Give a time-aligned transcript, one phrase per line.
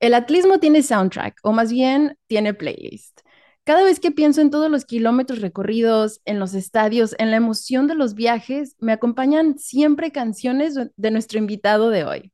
[0.00, 3.20] El atlismo tiene soundtrack, o más bien tiene playlist.
[3.64, 7.86] Cada vez que pienso en todos los kilómetros recorridos, en los estadios, en la emoción
[7.86, 12.32] de los viajes, me acompañan siempre canciones de nuestro invitado de hoy.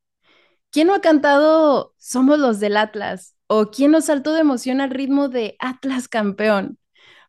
[0.71, 3.35] ¿Quién no ha cantado Somos los del Atlas?
[3.49, 6.79] ¿O quién nos saltó de emoción al ritmo de Atlas campeón?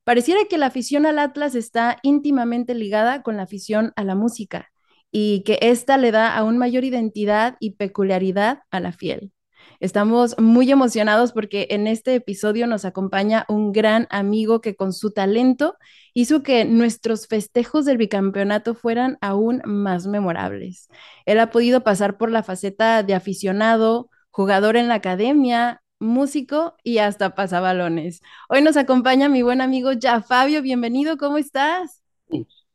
[0.04, 4.72] Pareciera que la afición al Atlas está íntimamente ligada con la afición a la música
[5.12, 9.32] y que ésta le da aún mayor identidad y peculiaridad a la fiel.
[9.80, 15.12] Estamos muy emocionados porque en este episodio nos acompaña un gran amigo que con su
[15.12, 15.76] talento
[16.14, 20.90] hizo que nuestros festejos del bicampeonato fueran aún más memorables.
[21.26, 26.98] Él ha podido pasar por la faceta de aficionado, jugador en la academia, músico y
[26.98, 28.22] hasta pasabalones.
[28.50, 32.04] Hoy nos acompaña mi buen amigo Ya Fabio, bienvenido, ¿cómo estás?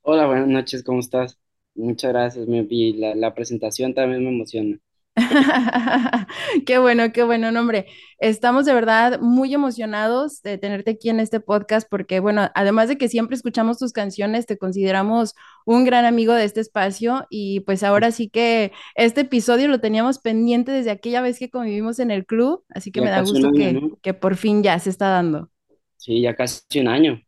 [0.02, 1.38] Hola, buenas noches, ¿cómo estás?
[1.74, 4.78] Muchas gracias, la presentación también me emociona.
[6.66, 7.86] Qué bueno, qué bueno, hombre.
[8.18, 12.96] Estamos de verdad muy emocionados de tenerte aquí en este podcast porque, bueno, además de
[12.96, 15.34] que siempre escuchamos tus canciones, te consideramos
[15.66, 20.18] un gran amigo de este espacio y pues ahora sí que este episodio lo teníamos
[20.18, 23.48] pendiente desde aquella vez que convivimos en el club, así que Ya me da gusto
[23.48, 23.98] año, que, ¿no?
[24.00, 25.50] que por fin ya se está dando.
[25.96, 27.22] Sí, ya casi un año.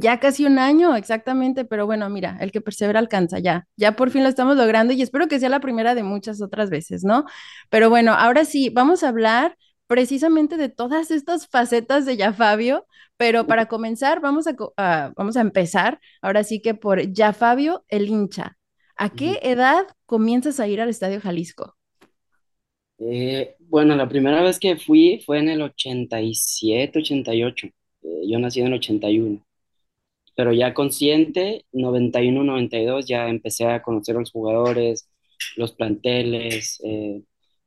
[0.00, 4.10] Ya casi un año, exactamente, pero bueno, mira, el que persevera alcanza, ya, ya por
[4.10, 7.24] fin lo estamos logrando y espero que sea la primera de muchas otras veces, ¿no?
[7.70, 12.86] Pero bueno, ahora sí, vamos a hablar precisamente de todas estas facetas de Ya Fabio,
[13.16, 18.08] pero para comenzar, vamos a, vamos a empezar, ahora sí que por Ya Fabio, el
[18.08, 18.56] hincha.
[18.96, 21.76] ¿A qué edad comienzas a ir al Estadio Jalisco?
[22.98, 27.66] Eh, bueno, la primera vez que fui fue en el 87, 88.
[28.02, 29.45] Eh, yo nací en el 81,
[30.36, 35.10] pero ya consciente, 91, 92, ya empecé a conocer a los jugadores,
[35.56, 36.80] los planteles.
[36.84, 37.22] eh,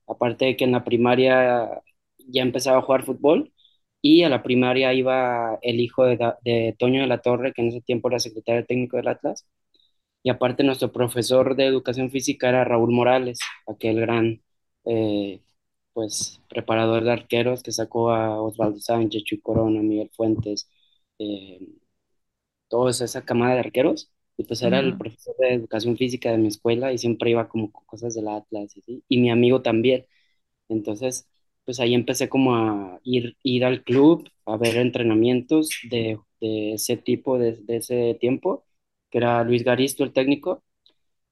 [0.08, 1.81] aparte de que en la primaria
[2.20, 3.53] ya empezaba a jugar fútbol
[4.02, 7.70] y a la primaria iba el hijo de, de Toño de la Torre, que en
[7.70, 9.47] ese tiempo era secretario técnico del Atlas.
[10.24, 14.41] Y aparte nuestro profesor de educación física era Raúl Morales, aquel gran
[14.85, 15.41] eh,
[15.94, 20.69] pues preparador de arqueros que sacó a Osvaldo Sánchez, Chuy Corona, Miguel Fuentes,
[21.19, 21.59] eh,
[22.69, 24.12] toda esa camada de arqueros.
[24.38, 24.97] Y pues era el Ujú.
[24.97, 28.75] profesor de educación física de mi escuela y siempre iba como con cosas del Atlas
[28.78, 29.03] y.
[29.09, 30.07] Y mi amigo también.
[30.69, 31.28] Entonces,
[31.66, 36.97] pues ahí empecé como a ir, ir al club, a ver entrenamientos de, de ese
[36.97, 38.66] tipo, de, de ese tiempo,
[39.09, 40.63] que era Luis Garisto, el técnico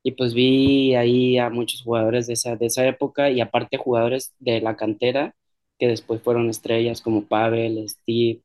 [0.04, 4.34] y pues vi ahí a muchos jugadores de esa, de esa época y aparte jugadores
[4.40, 5.36] de la cantera
[5.80, 8.42] que después fueron estrellas como Pavel, Steve,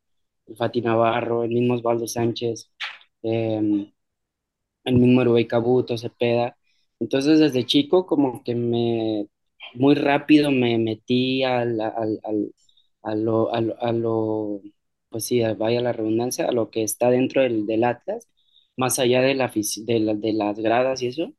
[0.46, 2.70] el Fati Navarro, el mismo Osvaldo Sánchez,
[3.22, 3.92] eh,
[4.84, 6.56] el mismo Rubén Cabuto, Cepeda.
[7.00, 9.28] Entonces desde chico como que me,
[9.74, 12.54] muy rápido me metí al, al, al-
[13.02, 14.60] a lo, a lo, a lo-
[15.10, 18.28] pues sí, vaya la redundancia, a lo que está dentro del, del Atlas,
[18.76, 21.32] más allá de, la, de, la- de las gradas y eso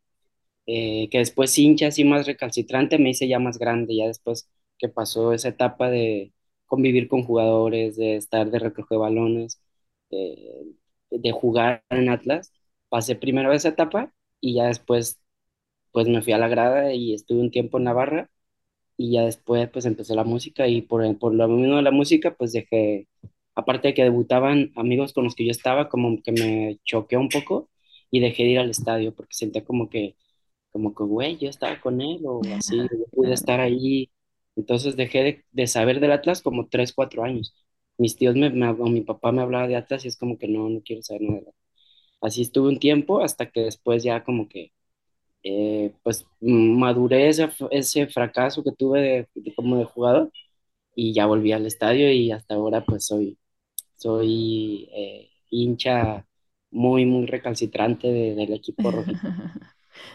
[0.66, 4.90] eh, que después hincha así más recalcitrante, me hice ya más grande, ya después que
[4.90, 6.34] pasó esa etapa de
[6.73, 9.61] convivir con jugadores, de estar de recoger balones,
[11.09, 12.51] de jugar en Atlas,
[12.89, 15.19] pasé primero esa etapa y ya después
[15.91, 18.29] pues me fui a la grada y estuve un tiempo en Navarra
[18.97, 22.35] y ya después pues empecé la música y por, por lo mismo de la música
[22.35, 23.07] pues dejé,
[23.56, 27.29] aparte de que debutaban amigos con los que yo estaba, como que me choqueó un
[27.29, 27.69] poco
[28.12, 30.16] y dejé de ir al estadio porque sentía como que
[30.72, 34.12] como que, güey, yo estaba con él o así, yo pude estar ahí.
[34.56, 37.56] Entonces dejé de, de saber del Atlas como tres, cuatro años.
[37.97, 40.47] Mis tíos me, me- o mi papá me hablaba de Atlas y es como que
[40.47, 41.52] no, no quiero saber nada.
[42.22, 44.72] Así estuve un tiempo hasta que después ya como que,
[45.44, 50.31] eh, pues, maduré ese, fracaso que tuve de, de- como de jugador
[50.96, 53.38] y ya volví al estadio y hasta ahora pues soy,
[53.97, 56.28] soy eh, hincha
[56.72, 59.13] muy, muy recalcitrante de- del equipo rojo.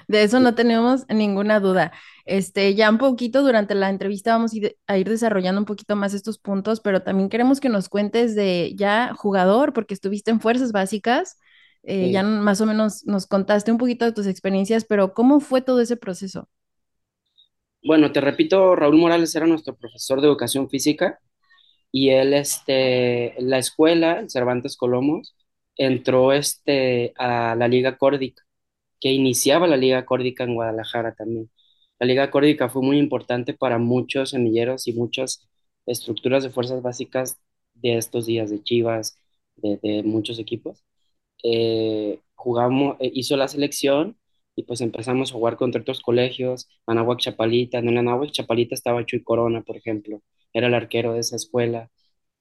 [0.08, 1.92] De eso no tenemos ninguna duda.
[2.24, 4.52] Este, ya un poquito durante la entrevista vamos
[4.86, 8.74] a ir, desarrollando un poquito más estos puntos, pero también queremos que nos cuentes de
[8.76, 11.38] ya jugador, porque estuviste en fuerzas básicas,
[11.84, 15.62] eh, ya más o menos nos contaste un poquito de tus experiencias, pero ¿cómo fue
[15.62, 16.48] todo ese proceso?
[17.82, 21.20] Bueno, te repito, Raúl Morales era nuestro profesor de educación física
[21.92, 25.36] y él, este, la escuela, el Cervantes Colomos,
[25.76, 28.42] entró, este, a la Liga Córdica,
[29.00, 31.50] que iniciaba la Liga Córdica en Guadalajara también.
[31.98, 35.48] La Liga Córdica fue muy importante para muchos semilleros y muchas
[35.86, 37.38] estructuras de fuerzas básicas
[37.74, 39.18] de estos días, de Chivas,
[39.56, 40.84] de, muchos equipos.
[41.44, 44.18] Eh, jugamos, eh, hizo la selección
[44.56, 49.04] y pues empezamos a jugar contra otros colegios, Anáhuac Chapalita, en el Anáhuac Chapalita estaba
[49.06, 50.22] Chuy Corona, por ejemplo,
[50.52, 51.90] era el arquero de esa escuela,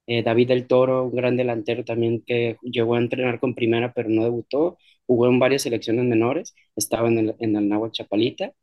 [0.08, 4.10] eh, David del Toro, un gran delantero también que llegó a entrenar con primera pero
[4.10, 4.78] no debutó,
[5.08, 8.54] jugó en varias selecciones menores, estaba en el, en el Anáhuac Chapalita.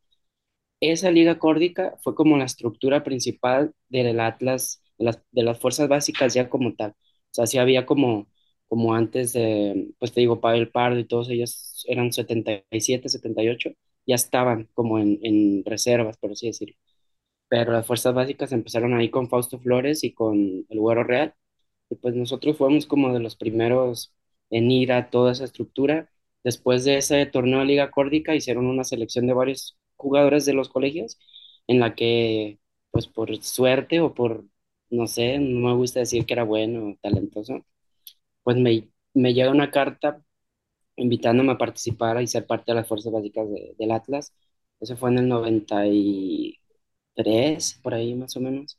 [0.81, 5.88] Esa liga córdica fue como la estructura principal del Atlas, de las, de las fuerzas
[5.88, 6.91] básicas ya como tal.
[6.93, 6.94] O
[7.32, 8.29] sea, sí había como
[8.69, 13.70] como antes de, pues te digo, Pavel Pardo y todos ellos eran 77, 78,
[14.06, 16.75] ya estaban como en, en reservas, por así decirlo.
[17.49, 21.35] Pero las fuerzas básicas empezaron ahí con Fausto Flores y con el Güero Real.
[21.91, 24.14] Y pues nosotros fuimos como de los primeros
[24.50, 26.11] en ir a toda esa estructura.
[26.44, 30.69] Después de ese torneo de Liga Córdica hicieron una selección de varios jugadores de los
[30.69, 31.19] colegios
[31.67, 32.58] en la que,
[32.91, 34.44] pues por suerte o por,
[34.91, 37.64] no sé, no me gusta decir que era bueno o talentoso,
[38.43, 40.23] pues me, me llega una carta
[40.96, 44.32] invitándome a participar y ser parte de las fuerzas básicas de- del Atlas.
[44.81, 48.79] Eso fue en el 93, por ahí más o menos.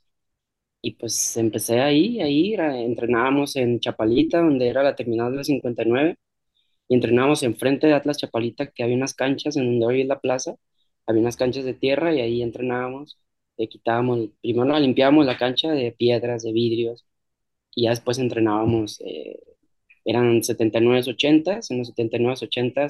[0.81, 6.17] Y pues empecé ahí, ahí, entrenábamos en Chapalita, donde era la terminal del 59,
[6.87, 10.19] y entrenábamos enfrente de Atlas Chapalita, que había unas canchas en donde hoy es la
[10.19, 10.55] plaza,
[11.05, 13.19] había unas canchas de tierra y ahí entrenábamos,
[13.57, 17.05] eh, quitábamos, primero limpiábamos la cancha de piedras, de vidrios,
[17.75, 19.39] y ya después entrenábamos eh,
[20.05, 22.87] eran 79 80 en los 79 80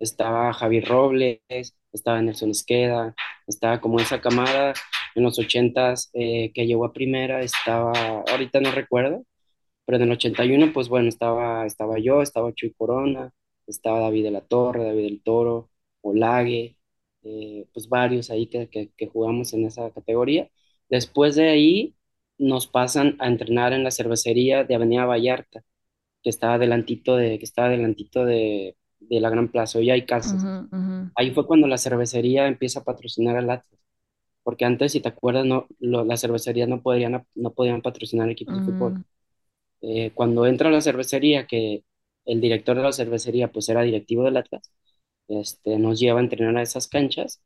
[0.00, 1.40] estaba Javier Robles,
[1.92, 3.14] estaba Nelson Esqueda,
[3.46, 4.74] estaba como esa camada,
[5.14, 7.92] en los 80 eh, que llegó a primera, estaba,
[8.28, 9.24] ahorita no recuerdo,
[9.84, 13.32] pero en el 81 pues bueno, estaba, estaba yo, estaba Chuy Corona,
[13.66, 15.70] estaba David de la Torre, David del Toro,
[16.02, 16.76] Olague,
[17.22, 20.50] eh, pues varios ahí que, que, que jugamos en esa categoría.
[20.88, 21.96] Después de ahí
[22.38, 25.62] nos pasan a entrenar en la cervecería de Avenida Vallarta
[26.22, 30.48] que estaba adelantito de, que estaba adelantito de, de la Gran Plaza, hoy hay casas.
[31.16, 33.80] Ahí fue cuando la cervecería empieza a patrocinar al Atlas,
[34.44, 38.64] porque antes, si te acuerdas, no, las cervecerías no podían, no podían patrocinar equipos de
[38.64, 38.98] fútbol.
[39.86, 41.84] Eh, cuando entra a la cervecería, que
[42.24, 44.72] el director de la cervecería pues era directivo del Atlas,
[45.28, 47.42] este, nos lleva a entrenar a esas canchas,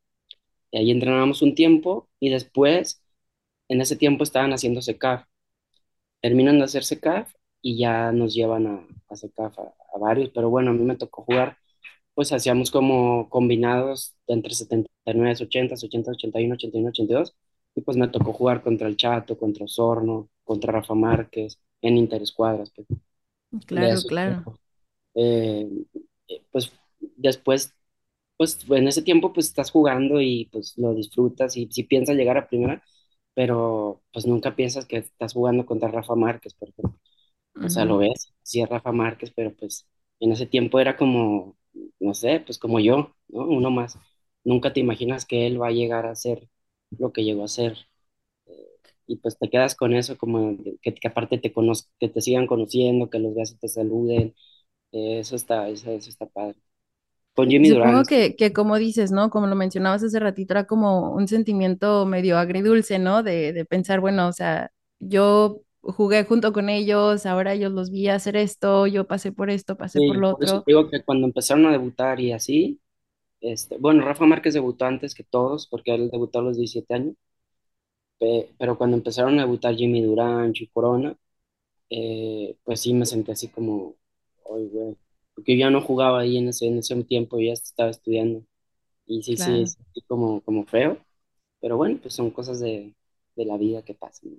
[0.70, 3.02] y ahí entrenábamos un tiempo, y después,
[3.68, 5.24] en ese tiempo estaban haciendo CECAF,
[6.20, 7.32] terminan de hacer CECAF
[7.62, 9.62] y ya nos llevan a, a CECAF a,
[9.94, 11.56] a varios, pero bueno, a mí me tocó jugar,
[12.14, 17.36] pues hacíamos como combinados entre 79, 80, 80, 81, 81, 82,
[17.78, 22.70] y pues me tocó jugar contra el Chato, contra Osorno, contra Rafa Márquez, en interescuadras,
[22.74, 22.88] pues,
[23.70, 24.46] de Claro, esos claro.
[25.14, 25.68] Eh,
[26.28, 26.72] eh, pues
[27.16, 27.74] después,
[28.36, 32.36] pues en ese tiempo pues estás jugando y pues lo disfrutas y si piensas llegar
[32.38, 32.82] a primera,
[33.34, 36.98] pero pues nunca piensas que estás jugando contra Rafa Márquez, por ejemplo.
[37.60, 39.88] O sea, lo ves, sí es Rafa Márquez, pero pues
[40.20, 41.56] en ese tiempo era como,
[42.00, 43.46] no sé, pues como yo, ¿no?
[43.48, 43.98] Uno más.
[44.44, 46.48] Nunca te imaginas que él va a llegar a ser
[46.90, 47.78] lo que llegó a ser.
[49.06, 52.46] Y pues te quedas con eso, como que, que aparte te conoz que te sigan
[52.46, 54.34] conociendo, que los veas y te saluden.
[54.92, 56.56] eh, eso está, eso, eso está padre.
[57.34, 59.30] Con Jimmy Durán, supongo que, que como dices, ¿no?
[59.30, 63.22] Como lo mencionabas hace ratito, era como un sentimiento medio agridulce, ¿no?
[63.22, 64.70] De, de pensar, bueno, o sea,
[65.00, 69.76] yo jugué junto con ellos, ahora ellos los vi hacer esto, yo pasé por esto,
[69.76, 70.64] pasé por sí, lo por eso otro.
[70.64, 72.80] te digo que cuando empezaron a debutar y así,
[73.40, 77.14] este, bueno, Rafa Márquez debutó antes que todos, porque él debutó a los 17 años,
[78.18, 81.16] pe- pero cuando empezaron a debutar Jimmy Durán, Chico Corona,
[81.90, 83.96] eh, pues sí me sentí así como,
[84.54, 84.96] ay, güey,
[85.34, 88.44] porque yo ya no jugaba ahí en ese, en ese tiempo, yo ya estaba estudiando,
[89.06, 89.68] y sí, sí, Claro.
[89.68, 90.98] sentí como, como feo,
[91.60, 92.94] pero bueno, pues son cosas de,
[93.36, 94.38] de la vida que pasan, ¿no?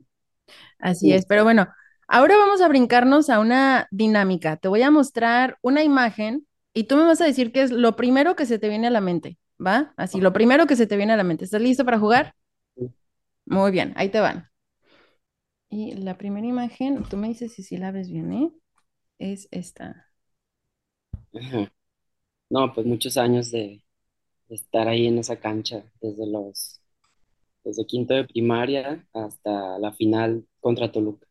[0.80, 1.68] Así es, pero bueno,
[2.08, 4.58] ahora vamos a brincarnos a una dinámica.
[4.58, 7.96] Te voy a mostrar una imagen y tú me vas a decir qué es lo
[7.96, 9.94] primero que se te viene a la mente, ¿va?
[9.98, 11.46] Así, lo primero que se te viene a la mente.
[11.46, 12.36] ¿Estás listo para jugar?
[13.46, 14.50] Muy bien, ahí te van.
[15.72, 18.52] Y la primera imagen, tú me dices si sí la ves bien, ¿eh?
[19.20, 20.12] Es esta.
[21.34, 21.72] ajá.
[22.50, 23.84] No, pues muchos años de,
[24.50, 26.82] de estar ahí en esa cancha, desde los,
[27.64, 31.28] desde quinto de primaria hasta la final contra Toluca,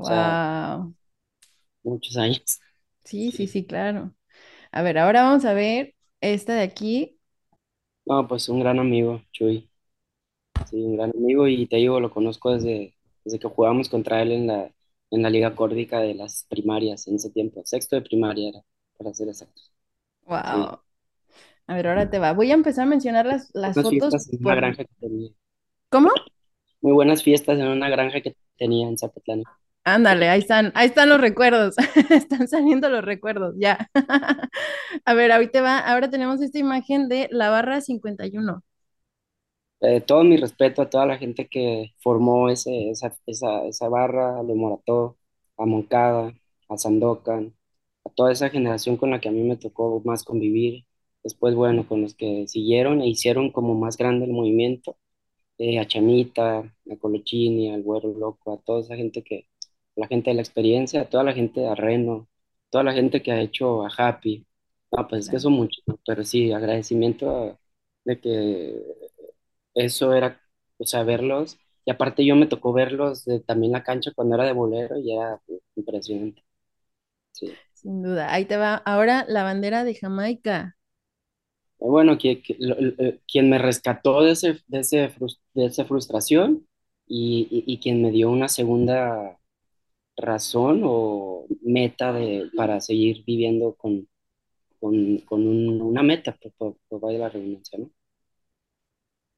[0.00, 0.94] o sea, Wow.
[1.84, 2.60] muchos años.
[3.04, 4.14] Sí, sí, sí, claro.
[4.72, 7.18] A ver, ahora vamos a ver esta de aquí.
[8.04, 9.70] No, pues un gran amigo, Chuy.
[10.70, 14.32] Sí, un gran amigo y te digo, lo conozco desde, desde que jugábamos contra él
[14.32, 14.72] en la,
[15.10, 18.64] en la Liga Córdica de las primarias en ese tiempo, sexto de primaria era,
[18.98, 19.72] para ser exactos.
[20.44, 20.80] Sí, Wow.
[21.68, 22.32] A ver, ahora te va.
[22.32, 24.56] Voy a empezar a mencionar las, las fotos fiestas en una por...
[24.56, 25.30] granja que tenía.
[25.90, 26.10] ¿Cómo?
[26.82, 29.46] Muy buenas fiestas en una granja que tenía en Zapotlán.
[29.84, 31.74] Ándale, ahí están, ahí están los recuerdos,
[32.10, 33.90] están saliendo los recuerdos, ya.
[35.04, 38.62] A ver, ahorita va, ahora tenemos esta imagen de la barra 51.
[39.80, 44.38] Eh, todo mi respeto a toda la gente que formó ese, esa, esa, esa barra,
[44.38, 45.18] a Morató,
[45.56, 46.32] a Moncada,
[46.68, 47.54] a Sandokan,
[48.04, 50.84] a toda esa generación con la que a mí me tocó más convivir.
[51.24, 54.96] Después, bueno, con los que siguieron e hicieron como más grande el movimiento,
[55.58, 59.48] eh, a Chamita, a Colochini, al Güero Loco, a toda esa gente que,
[59.96, 62.28] la gente de la experiencia, a toda la gente de Arreno,
[62.70, 64.46] toda la gente que ha hecho a Happy.
[64.96, 65.84] No, pues es que son muchos.
[66.06, 67.58] Pero sí, agradecimiento
[68.04, 68.82] de que
[69.74, 70.40] eso era,
[70.78, 71.58] o sea, verlos.
[71.84, 75.12] Y aparte yo me tocó verlos de, también la cancha cuando era de bolero y
[75.16, 76.42] era pues, impresionante.
[77.32, 77.60] Sí.
[77.74, 78.76] Sin duda, ahí te va.
[78.76, 80.76] Ahora la bandera de Jamaica.
[81.80, 85.12] Eh, Bueno, que, que- lo- lo- eh, quien me rescató de ese, de ese
[85.54, 86.66] de esa frustración
[87.06, 89.38] y, y- y quien me dio una segunda
[90.22, 94.08] razón o meta de, para seguir viviendo con,
[94.80, 97.90] con, con un- una meta, por, por, por vaya la redundancia, ¿no?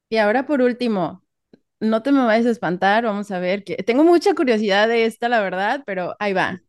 [0.09, 1.23] Y ahora por último,
[1.81, 5.29] no te me vayas a espantar, vamos a ver que tengo mucha curiosidad de esta,
[5.29, 6.63] la verdad, pero ahí va.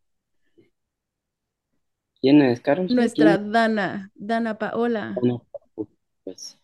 [2.21, 3.39] ¿Quién es, ¿quién Nuestra es?
[3.39, 5.05] Dana, Dana Paola.
[5.13, 5.45] Bueno,
[6.23, 6.59] pues,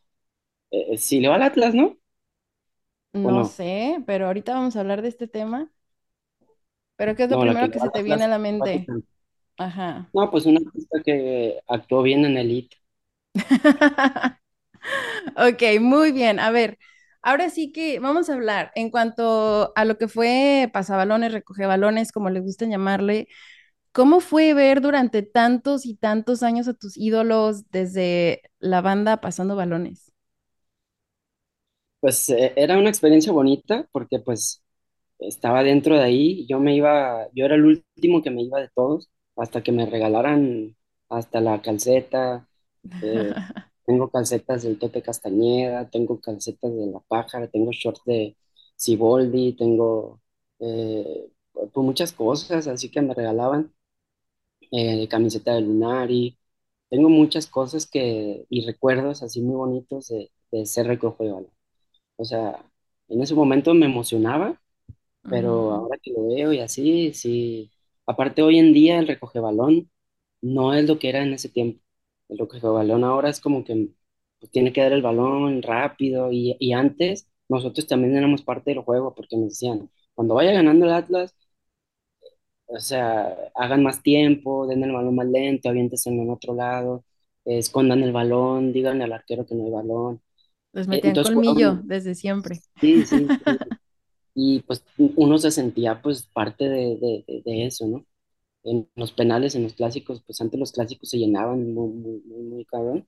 [0.71, 1.97] eh, eh, sí le va al Atlas, ¿no?
[3.21, 3.45] ¿O No no?
[3.45, 5.71] sé, pero ahorita vamos a hablar de este tema.
[7.03, 8.93] Pero ¿qué es lo No, la que primero que se te viene a la mente?
[9.57, 10.13] Ajá.
[10.13, 12.77] No, pues una artista que actuó bien en Elite.
[15.37, 16.39] Ok, muy bien.
[16.39, 16.77] A ver,
[17.21, 22.11] ahora sí que vamos a hablar en cuanto a lo que fue pasabalones, recoge balones,
[22.11, 23.27] como le gustan llamarle.
[23.93, 29.55] ¿Cómo fue ver durante tantos y tantos años a tus ídolos desde la banda pasando
[29.57, 30.13] balones?
[31.99, 34.62] Pues eh, era una experiencia bonita porque pues
[35.27, 38.69] estaba dentro de ahí, yo me iba, yo era el último que me iba de
[38.75, 40.75] todos hasta que me regalaran
[41.09, 42.47] hasta la calceta,
[43.01, 43.35] eh,
[43.85, 48.37] tengo calcetas del Tote Castañeda, tengo calcetas de La Pájara, tengo shorts de
[48.75, 50.21] Siboldi, tengo
[50.59, 53.73] eh, pues muchas cosas así que me regalaban,
[54.71, 56.37] eh, camiseta de Lunari,
[56.89, 61.49] tengo muchas cosas que, y recuerdos así muy bonitos de, de ser recogido de.
[62.17, 62.65] O sea,
[63.09, 64.61] en ese momento me emocionaba
[65.27, 67.71] pero Ujú, ahora que lo veo y así, sí.
[68.05, 69.89] Aparte, hoy en día el recoge balón
[70.41, 71.81] no es lo que era en ese tiempo.
[72.29, 73.89] El recoge balón ahora es como que
[74.39, 78.81] pues, tiene que dar el balón rápido y, y antes nosotros también éramos parte del
[78.81, 81.35] juego porque nos decían, cuando vaya ganando el Atlas,
[82.67, 87.05] o sea, hagan más tiempo, den el balón más lento, aviéntense en otro lado,
[87.45, 90.21] eh, escondan el balón, díganle al arquero que no hay balón.
[90.73, 92.61] Les Eh, metían entonces colmillo desde siempre.
[92.81, 93.72] sí, sí, sí,
[94.35, 98.05] y pues uno se sentía pues parte de, de, de- eso, ¿no?
[98.63, 102.43] En los penales, en los clásicos, pues antes los clásicos se llenaban muy, muy, muy,
[102.43, 103.07] muy cabrón,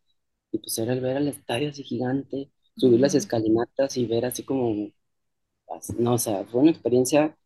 [0.52, 4.44] y pues era el ver al estadio así gigante, subir las escalinatas y ver así
[4.44, 4.92] como,
[5.98, 7.38] no, o sea, fue una experiencia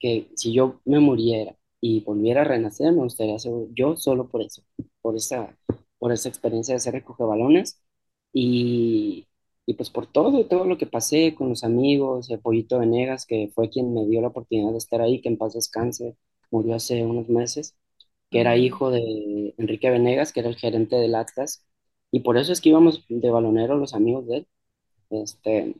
[0.00, 4.42] que si yo me muriera y volviera a renacer, me gustaría hacer yo solo por
[4.42, 4.64] eso,
[5.02, 5.56] por esa,
[5.98, 7.80] por esa experiencia de ser recoge balones
[8.32, 9.28] y,
[9.66, 13.50] y pues por todo, todo lo que pasé con los amigos, el Pollito Venegas, que
[13.54, 16.16] fue quien me dio la oportunidad de estar ahí, que en paz descanse,
[16.50, 17.76] murió hace unos meses,
[18.30, 21.64] que era hijo de Enrique Venegas, que era el gerente del Atlas,
[22.10, 24.48] y por eso es que íbamos de balonero los amigos de él.
[25.10, 25.76] Este,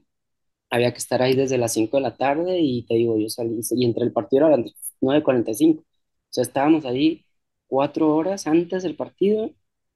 [0.71, 3.61] había que estar ahí desde las 5 de la tarde y te digo, yo salí,
[3.71, 5.87] y entre el partido era las nueve cuarenta y cinco O
[6.31, 7.25] sea, estábamos ahí
[7.67, 9.51] cuatro horas antes del partido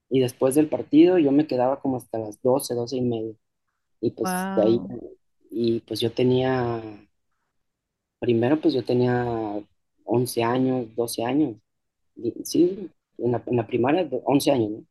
[0.09, 3.35] y después del partido yo me quedaba como hasta las doce 12 y media.
[4.01, 4.99] Y pues de ahí, Wow.
[5.51, 6.81] y pues yo tenía,
[8.19, 9.25] primero pues yo tenía
[10.05, 11.55] 11 años, 12 años.
[12.15, 14.85] Y, sí, en la, en la primaria, de 11 años, ¿no?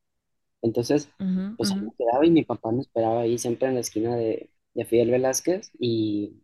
[0.63, 3.75] Entonces, Ujú, pues ahí ujú, me quedaba y mi papá me esperaba ahí siempre en
[3.77, 6.43] la esquina de, de Fidel Velázquez y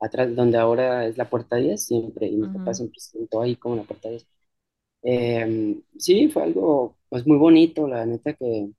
[0.00, 2.74] atrás donde ahora es la puerta 10 siempre, y mi papá ujú.
[2.74, 4.26] siempre se sentó ahí como en la puerta 10.
[5.02, 8.70] Eh, sí, fue algo pues muy bonito, la neta que,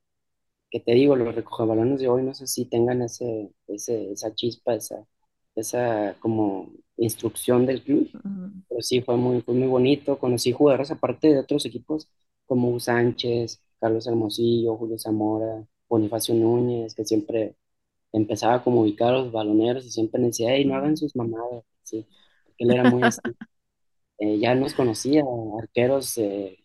[0.70, 4.74] que te digo, los recogebalones de hoy no sé si tengan ese, ese, esa chispa,
[4.74, 5.06] esa,
[5.54, 10.90] esa como instrucción del club, Ujú, pero sí fue muy, fue muy bonito, conocí jugadores
[10.90, 12.08] aparte de otros equipos
[12.46, 17.56] como Sánchez, Carlos Hermosillo, Julio Zamora, Bonifacio Núñez, que siempre
[18.12, 21.64] empezaba como ubicar a los baloneros y siempre me decía, hey, no hagan sus mamadas,
[21.82, 22.06] sí,
[22.44, 23.20] porque él era muy así.
[24.18, 25.22] Eh, ya nos conocía,
[25.58, 26.58] arqueros, eh,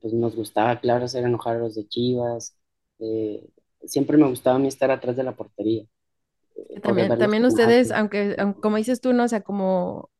[0.00, 2.56] pues nos gustaba, claro, hacer enojar a los de Chivas.
[3.00, 3.46] Eh,
[3.84, 5.84] siempre me gustaba a mí estar atrás de la portería,
[6.56, 10.10] eh, También, los también ustedes, aunque, aun- como dices tú, no, o sea, como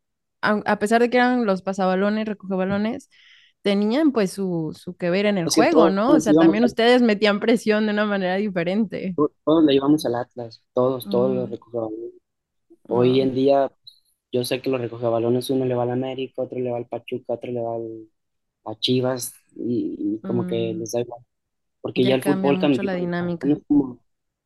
[0.42, 3.10] a, a pesar de que eran los pasabalones, recogebalones,
[3.62, 6.12] tenían pues su, su que ver en el juego, todos ¿no?
[6.14, 9.16] O sea, también ustedes metían presión de una manera diferente.
[9.16, 12.12] todos, todos le íbamos al Atlas, todos, todos los Ujú, recogedores.
[12.88, 13.72] Hoy ah, en día,
[14.32, 17.34] yo sé que los recogedores, uno le va al América, otro le va al Pachuca,
[17.34, 18.08] otro le va al-
[18.66, 21.22] a Chivas, y, y como que mm, les da igual,
[21.84, 22.94] porque ya ya el cambia fútbol cambió, la
[23.42, 23.56] ya no dinámica.
[23.56, 24.00] es como,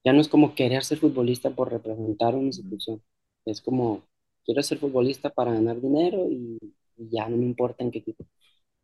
[0.04, 3.02] ya no es como querer ser futbolista por representar una institución,
[3.46, 4.04] es como,
[4.46, 6.58] quiero ser futbolista para ganar dinero y,
[6.98, 8.26] y ya no me importa en qué equipo.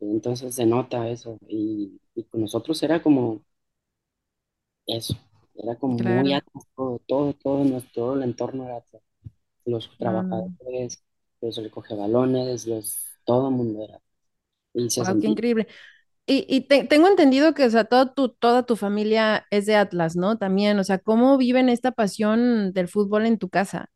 [0.01, 3.43] Entonces se nota eso, y, y con nosotros era como
[4.87, 5.15] eso,
[5.55, 9.01] era como muy Claro, Atlas, todo, todo, todo, nuestro, todo el entorno era Atlas.
[9.65, 10.55] los no.
[10.67, 11.03] trabajadores,
[11.41, 14.01] los recogebalones, los, todo el mundo era.
[14.73, 15.67] Y se Wow, qué sentía, increíble.
[16.27, 19.75] Y, y te- tengo entendido que, o sea, toda tu, toda tu familia es de
[19.75, 20.37] Atlas, ¿no?
[20.37, 23.89] También, o sea, ¿cómo viven esta pasión del fútbol en tu casa?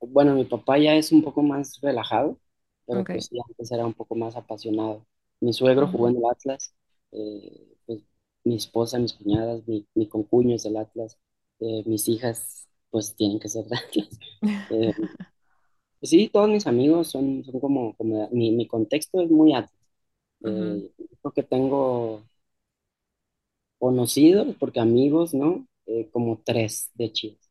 [0.00, 2.38] bueno, mi papá ya es un poco más relajado,
[2.86, 3.10] pero Ok.
[3.10, 5.06] pues sí, antes era un poco más apasionado.
[5.40, 6.74] Mi suegro jugó en el Atlas,
[7.12, 8.02] eh, pues,
[8.44, 11.18] mi esposa, mis cuñadas, mi, mi concuño es del Atlas,
[11.60, 14.08] eh, mis hijas pues tienen que ser del Atlas.
[14.70, 14.94] Eh,
[16.00, 19.72] pues, sí, todos mis amigos son, son como, como mi, mi contexto es muy Atlas.
[20.44, 22.22] Eh, creo que tengo
[23.78, 25.66] conocidos, porque amigos, ¿no?
[25.86, 27.50] Eh, como tres de Chivas.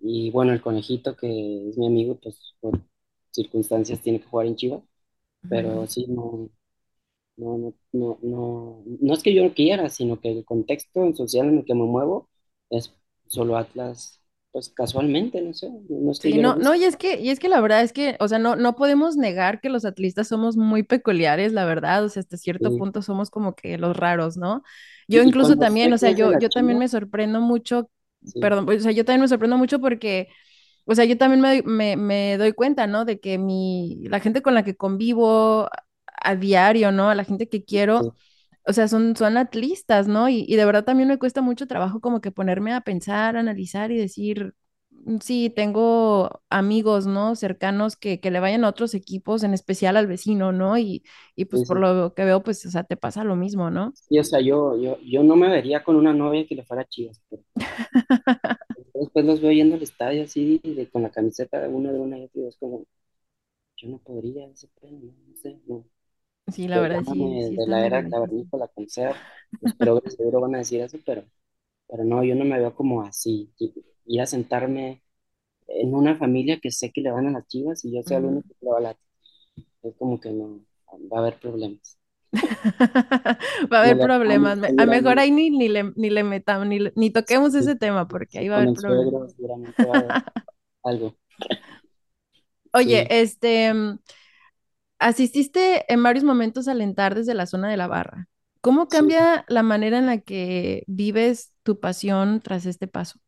[0.00, 2.80] Y bueno, el conejito, que es mi amigo, pues por
[3.32, 4.82] circunstancias tiene que jugar en Chivas,
[5.48, 6.50] pero sí, no,
[7.36, 11.58] no, no, no, no, es que yo no quiera, sino que el contexto social en
[11.60, 12.28] el que me muevo
[12.70, 12.94] es
[13.28, 14.17] solo Atlas,
[14.58, 17.82] pues casualmente, no sé, no Sí, no, y es que, y es que la verdad
[17.82, 21.64] es que, o sea, no, no podemos negar que los atlistas somos muy peculiares, la
[21.64, 22.76] verdad, o sea, hasta cierto Sí.
[22.76, 24.64] punto somos como que los raros, ¿no?
[25.06, 27.88] Yo incluso también, o sea, yo, yo también me sorprendo mucho,
[28.40, 30.28] perdón, o sea, yo también me sorprendo mucho porque,
[30.86, 33.04] o sea, yo también me, me, me doy cuenta, ¿no?
[33.04, 35.68] De que mi, la gente con la que convivo
[36.22, 37.10] a diario, ¿no?
[37.10, 38.12] A la gente que quiero,
[38.68, 40.28] o sea, son, son atlistas, ¿no?
[40.30, 43.92] Y, y de verdad también me cuesta mucho trabajo como que ponerme a pensar, analizar
[43.92, 44.54] y decir,
[44.90, 47.36] "Mm, sí, tengo amigos, ¿no?
[47.36, 50.78] Cercanos que, que le vayan a otros equipos, en especial al vecino, ¿no?
[50.78, 51.04] Y,
[51.36, 51.80] y pues sí, por sí.
[51.80, 53.94] lo que veo, pues, o sea, te pasa lo mismo, ¿no?
[54.10, 56.84] Y o sea, yo, yo, yo no me vería con una novia que le fuera
[56.84, 57.22] Chivas,
[58.92, 62.18] Después los veo yendo al estadio así, de- con la camiseta de uno de una
[62.18, 62.84] y otro, y es como,
[63.76, 65.84] yo no podría, ese no sé, no.
[66.52, 68.08] Sí, la verdad, sí, llámame sí de está la era difícil.
[68.08, 69.16] cavernícola, con ser,
[69.60, 71.24] los progres seguro van a decir eso, pero,
[71.88, 73.74] pero no, yo no me veo como así, y-
[74.06, 75.02] ir a sentarme
[75.68, 78.26] en una familia que sé que le van a las chivas y yo sea el
[78.26, 78.26] Ujú.
[78.26, 78.98] único que le va a la
[79.82, 80.60] es como que no,
[81.12, 81.98] va a haber problemas.
[83.72, 84.58] Va a Como haber problemas.
[84.58, 87.54] Me- A mejor seguramente, ahí ni, ni le, ni le metamos, ni, le- ni toquemos
[87.58, 89.14] sí, ese tema porque ahí va a con haber el problemas.
[89.16, 90.18] suegro seguramente va a haber
[90.84, 91.16] algo,
[92.72, 93.72] Oye, sí, este,
[94.98, 98.28] asististe en varios momentos a alentar desde la zona de la barra.
[98.60, 99.12] ¿Cómo sí.
[99.12, 103.20] cambia la manera en la que vives tu pasión tras este paso?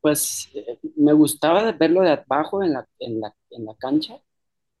[0.00, 4.20] Pues eh, me gustaba verlo de abajo en la, en la, en la cancha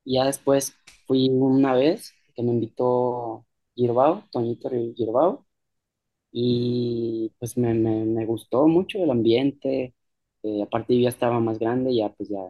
[0.04, 0.74] y ya después
[1.06, 5.46] fui una vez que me invitó Girbao, Toñito Girbao,
[6.32, 9.94] y pues me, me, me gustó mucho el ambiente,
[10.44, 12.40] eh, aparte yo ya estaba más grande, ya pues ya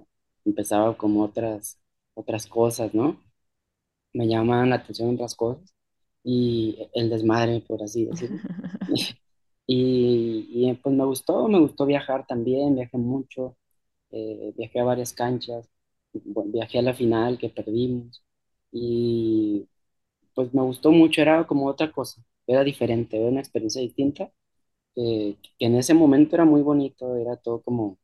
[0.44, 1.80] empezaba como otras,
[2.18, 3.22] otras cosas, ¿no?
[4.14, 5.74] Me llamaban la atención otras cosas
[6.24, 8.38] y el desmadre, por así decirlo.
[9.66, 13.56] Y, y, pues me gustó, me gustó viajar también, viajé mucho,
[14.10, 15.68] eh, viajé a varias canchas,
[16.12, 18.22] bueno, viajé a la final que perdimos
[18.72, 19.68] y
[20.34, 24.32] pues me gustó mucho, era como otra cosa, era diferente, era una experiencia distinta,
[24.94, 27.98] que, que en ese momento era muy bonito, era todo como,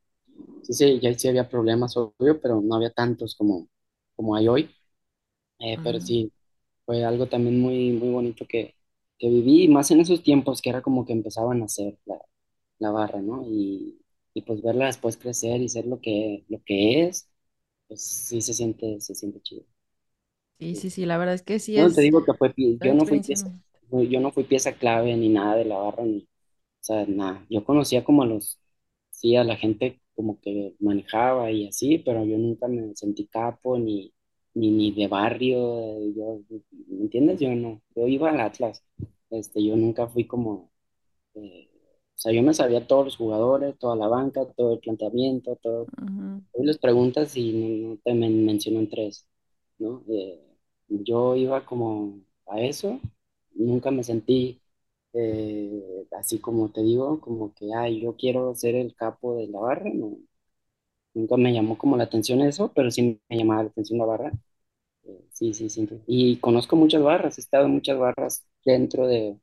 [0.63, 3.67] sí, sí, ya sí había problemas, obvio, pero no había tantos como,
[4.15, 4.75] como hay hoy,
[5.59, 6.31] eh, pero sí,
[6.85, 8.75] fue algo también muy, muy bonito que,
[9.19, 12.19] que viví, y más en esos tiempos que era como que empezaban a hacer la,
[12.79, 13.43] la barra, ¿no?
[13.47, 14.01] Y,
[14.33, 17.29] y pues verla después crecer y ser lo que, lo que es,
[17.87, 19.65] pues sí se siente, se siente chido.
[20.59, 20.89] Sí, sí.
[20.89, 23.05] sí, la verdad es que sí No te es digo que fue, una yo no
[23.05, 23.49] fui pieza,
[23.91, 26.27] yo no fui pieza clave ni nada de la barra, ni, o
[26.81, 27.45] sea, nada.
[27.49, 28.59] Yo conocía como a los,
[29.11, 33.77] sí, a la gente como que manejaba y así, pero yo nunca me sentí capo
[33.77, 34.13] ni,
[34.55, 35.57] ni, ni de barrio,
[36.15, 36.41] yo,
[36.87, 37.39] ¿me entiendes?
[37.39, 38.83] Yo no, yo iba al Atlas,
[39.29, 40.71] este, yo nunca fui como,
[41.35, 41.69] eh,
[42.15, 45.89] o sea, yo me sabía todos los jugadores, toda la banca, todo el planteamiento, todo.
[45.97, 46.41] Ujú.
[46.53, 49.27] Hoy les preguntas y no, no te men- mencionan tres,
[49.79, 50.03] ¿no?
[50.09, 50.41] Eh,
[50.89, 52.99] yo iba como a eso,
[53.53, 54.61] nunca me sentí
[55.15, 59.59] eh, así como te digo, como que, ay, yo quiero ser el capo de la
[59.61, 60.17] barra, no.
[61.13, 64.33] Nunca me llamó como la atención eso, pero sí me llamaba la atención la barra.
[65.05, 65.87] Eh, sí, sí, sí.
[66.07, 69.39] Y conozco muchas barras, he estado en muchas barras dentro de,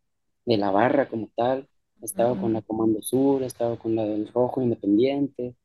[0.46, 1.68] de la barra como tal.
[2.02, 5.56] He estado con la Comando Sur, he estado con la del Rojo Independiente,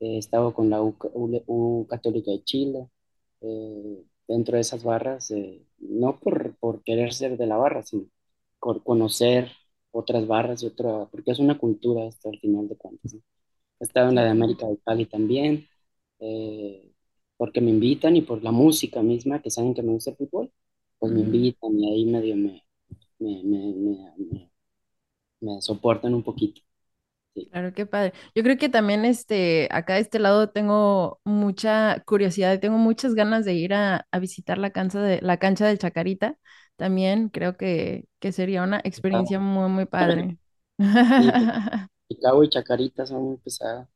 [0.00, 2.88] he estado con la U, U- U Católica de Chile.
[3.42, 8.06] eh, dentro de esas barras, eh, no por, por querer ser de la barra, sino
[8.84, 9.50] conocer
[9.92, 13.14] otras barras y otra, porque es una cultura esto al final de cuentas.
[13.80, 14.30] He estado en la de.
[14.30, 15.66] América de Cali también,
[16.20, 16.92] eh,
[17.36, 20.52] porque me invitan y por la música misma, que saben que me gusta el fútbol,
[20.98, 22.64] pues me invitan y ahí medio me,
[23.20, 24.52] me, me, me, me-
[25.40, 26.60] me soportan un poquito.
[27.34, 27.52] Sí.
[27.52, 28.12] Claro, qué padre.
[28.34, 33.14] Yo creo que también este, acá de este lado tengo mucha curiosidad y tengo muchas
[33.14, 36.36] ganas de ir a, a visitar la cancha de, la cancha del Chacarita.
[36.76, 40.38] También creo que, que sería una experiencia muy, muy padre.
[41.16, 41.32] Sí,
[42.10, 43.88] Chicago y Chacarita son muy pesadas.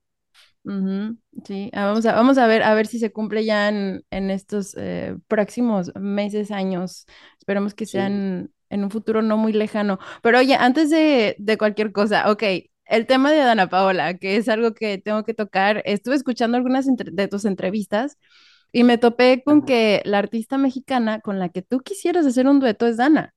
[0.64, 1.16] Ujú,
[1.46, 4.30] sí, ah, vamos a, vamos a ver, a ver si se cumple ya en, en
[4.30, 7.06] estos eh, próximos meses, años.
[7.38, 9.98] Esperemos que Sí, sean en un futuro no muy lejano.
[10.22, 12.42] Pero oye, antes de, de cualquier cosa, ok,
[12.84, 15.82] el tema de Dana Paola, que es algo que tengo que tocar.
[15.86, 18.18] Estuve escuchando algunas de tus entrevistas
[18.72, 22.60] y me topé con que la artista mexicana con la que tú quisieras hacer un
[22.60, 23.34] dueto es Dana.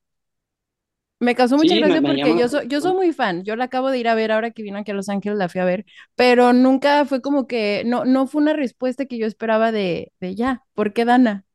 [1.19, 3.43] Me causó mucha Sí, gracia me porque yo soy, yo soy muy fan.
[3.45, 5.47] Yo la acabo de ir a ver ahora que vino aquí a Los Ángeles, la
[5.49, 9.25] fui a ver, pero nunca fue como que, no, no fue una respuesta que yo
[9.25, 10.63] esperaba de, de ya.
[10.73, 11.45] ¿Por qué Dana?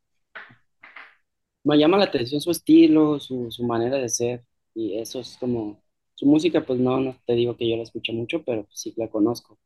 [1.64, 5.82] Me llama la atención su estilo, su, su manera de ser, y eso es como,
[6.14, 8.94] su música, pues no, no te digo que yo la escucho mucho, pero pues sí
[8.96, 9.58] la conozco,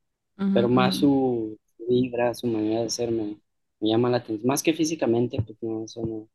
[0.52, 3.38] pero más su vibra, su manera de ser me,
[3.82, 6.28] me llama la atención, más que físicamente, pues no, eso no,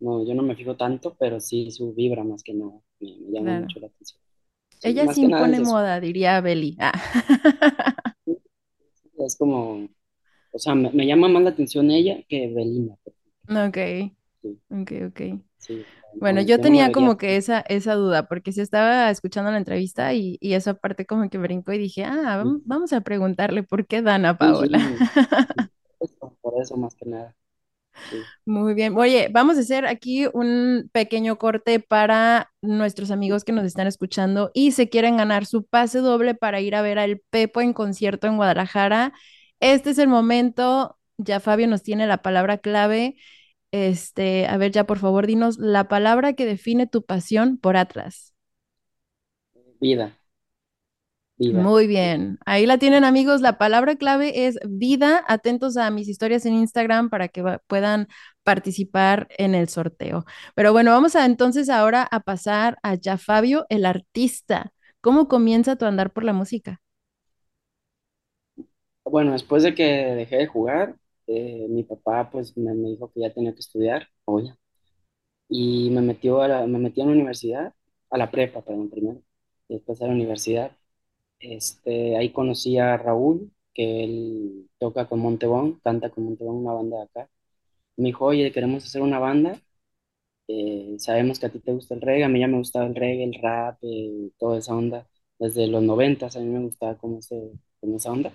[0.00, 3.32] no, yo no me fijo tanto, pero sí su vibra más que nada, me, me
[3.32, 3.60] llama claro.
[3.60, 4.20] mucho la atención.
[4.78, 6.76] Sí, Ella sí es impone eso, moda, diría Beli.
[6.80, 6.92] Ah.
[9.18, 9.88] es como,
[10.52, 12.98] o sea, me, me llama más la atención ella que ejemplo.
[13.48, 13.76] Ok,
[14.42, 15.20] sí, ok, ok.
[15.58, 15.86] sí,
[16.20, 20.14] Bueno, no, yo tenía como que esa, esa duda, porque se estaba escuchando la entrevista
[20.14, 24.02] y, y esa parte como que brincó y dije, ah, vamos a preguntarle por qué
[24.02, 24.80] Dana Paola.
[26.40, 27.36] Por eso más que nada.
[28.10, 28.16] Sí.
[28.44, 28.96] Muy bien.
[28.96, 34.50] Oye, vamos a hacer aquí un pequeño corte para nuestros amigos que nos están escuchando
[34.52, 38.26] y se quieren ganar su pase doble para ir a ver al Pepo en concierto
[38.26, 39.12] en Guadalajara.
[39.60, 40.98] Este es el momento.
[41.18, 43.16] Ya Fabio nos tiene la palabra clave.
[43.70, 48.34] Este, a ver, ya por favor, dinos la palabra que define tu pasión por Atlas.
[49.80, 50.16] Vida,
[51.36, 51.74] vida.
[51.74, 52.38] Muy bien.
[52.46, 53.40] Ahí la tienen, amigos.
[53.40, 55.22] La palabra clave es vida.
[55.28, 58.08] Atentos a mis historias en Instagram para que puedan
[58.42, 60.24] participar en el sorteo.
[60.56, 64.72] Pero bueno, vamos a entonces ahora a pasar a ya Fabio, el artista.
[65.00, 66.80] ¿Cómo comienza tu andar por la música?
[69.04, 73.20] Bueno, después de que dejé de jugar, eh, mi papá pues me, me dijo que
[73.20, 74.54] ya tenía que estudiar, oye,
[75.48, 77.74] y me metió a la, me metió a la universidad,
[78.10, 79.22] a la prepa, perdón, primero,
[79.68, 80.72] y después a la universidad.
[81.44, 86.98] Este, ahí conocí a Raúl, que él toca con Montebón, canta con Montebón, una banda
[86.98, 87.30] de acá.
[87.96, 89.60] Me dijo, oye, queremos hacer una banda,
[90.48, 92.94] eh, sabemos que a ti te gusta el reggae, a mí ya me gustaba el
[92.96, 95.08] reggae, el rap, eh, toda esa onda.
[95.38, 98.32] Desde los noventas a mí me gustaba como, ese, como esa onda.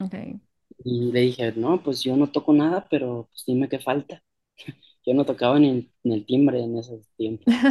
[0.00, 0.40] Ok.
[0.84, 4.22] Y le dije, no, pues yo no toco nada, pero pues dime qué falta.
[5.06, 7.70] Yo no tocaba ni, ni el timbre en esos tiempos.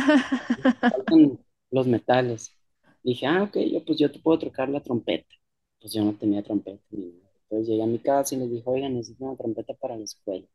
[0.90, 1.40] Faltan
[1.72, 2.57] los metales.
[3.04, 5.34] Dije, ah, ok, yo pues yo te puedo tocar la trompeta.
[5.80, 6.84] Pues yo no tenía trompeta.
[6.92, 7.30] ni nada.
[7.44, 10.48] Entonces llegué a mi casa y les dije, oigan, necesito una trompeta para la escuela.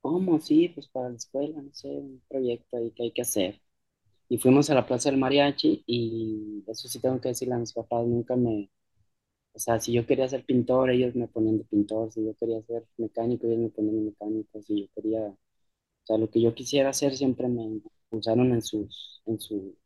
[0.00, 0.38] ¿Cómo?
[0.40, 3.60] Sí, pues para la escuela, no sé, un proyecto ahí que hay que hacer.
[4.28, 7.72] Y fuimos a la Plaza del Mariachi y eso sí tengo que decirle a mis
[7.74, 8.70] papás, nunca me,
[9.54, 12.62] o sea, si yo quería ser pintor, ellos me ponían de pintor, si yo quería
[12.64, 15.38] ser mecánico, ellos me ponían de mecánico, si yo quería, o
[16.04, 19.76] sea, lo que yo quisiera hacer siempre me usaron en sus, en su,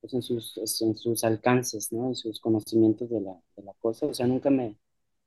[0.00, 2.08] pues en sus, en sus alcances, ¿no?
[2.08, 4.76] En sus conocimientos de la, de la cosa, o sea, nunca me,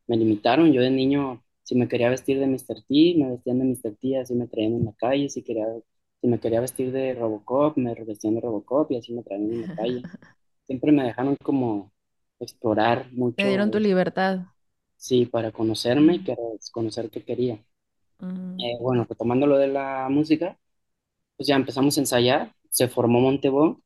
[0.08, 2.84] me limitaron, yo de niño, si me quería vestir de Mr.
[2.84, 3.96] T, me vestían de Mr.
[3.98, 5.68] T, así me traían en la calle, si quería,
[6.22, 9.62] si me quería vestir de Robocop, me vestían de Robocop y así me traían en
[9.64, 10.08] la calle,
[10.68, 11.92] siempre me dejaron como
[12.40, 14.40] explorar Te dieron mucho tu libertad.
[14.98, 16.36] Sí, para conocerme y que-
[16.72, 17.64] conocer qué quería.
[18.20, 20.60] mm, Eh, bueno, retomando lo de la música,
[21.38, 23.83] pues ya empezamos a ensayar, se formó Montebonc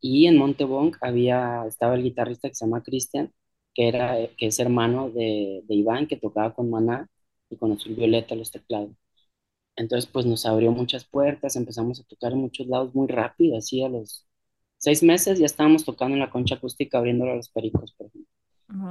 [0.00, 3.32] y en Montebonc había, estaba el guitarrista que se llama Cristian,
[3.74, 7.08] que era, que es hermano de, de Iván, que tocaba con Maná
[7.50, 8.92] y con Azul Violeta los teclados.
[9.76, 13.82] Entonces, pues nos abrió muchas puertas, empezamos a tocar en muchos lados muy rápido, así
[13.82, 14.26] a los
[14.78, 18.28] seis meses ya estábamos tocando en la concha acústica abriéndole a los pericos, por ejemplo.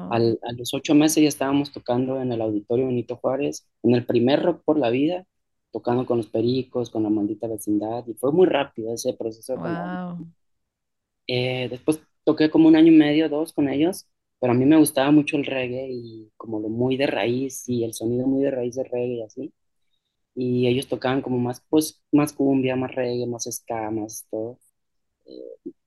[0.09, 4.05] Al- a los ocho meses ya estábamos tocando en el Auditorio Benito Juárez, en el
[4.05, 5.25] primer Rock por la Vida,
[5.71, 9.99] tocando con los Pericos, con la maldita vecindad, y fue muy rápido ese proceso wow.
[11.29, 14.07] Eh, después toqué como un año y medio, dos con ellos,
[14.39, 17.85] pero a mí me gustaba mucho el reggae y como lo muy de raíz y
[17.85, 19.53] el sonido muy de raíz de reggae y así.
[20.35, 24.59] Y ellos tocaban como más, pues, más cumbia, más reggae, más ska, más todo.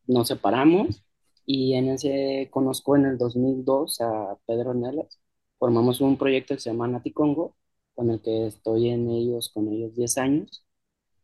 [0.06, 1.02] Nos separamos
[1.46, 5.20] y en ese conozco en el 2002 a Pedro Neles.
[5.58, 7.56] Formamos un proyecto que se llama Nati Congo,
[7.94, 10.64] con el que estoy en ellos, con ellos 10 años.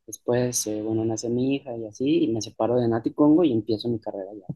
[0.08, 3.52] Después, eh, bueno, nace mi hija y así, y me separo de Nati Congo y
[3.54, 4.46] empiezo mi carrera ya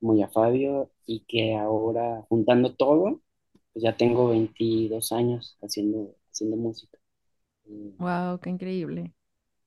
[0.00, 3.22] como ya Fabio, y que ahora, juntando todo,
[3.72, 6.98] pues ya tengo 22 años haciendo, haciendo música.
[7.66, 9.14] Eh, Wow, qué increíble.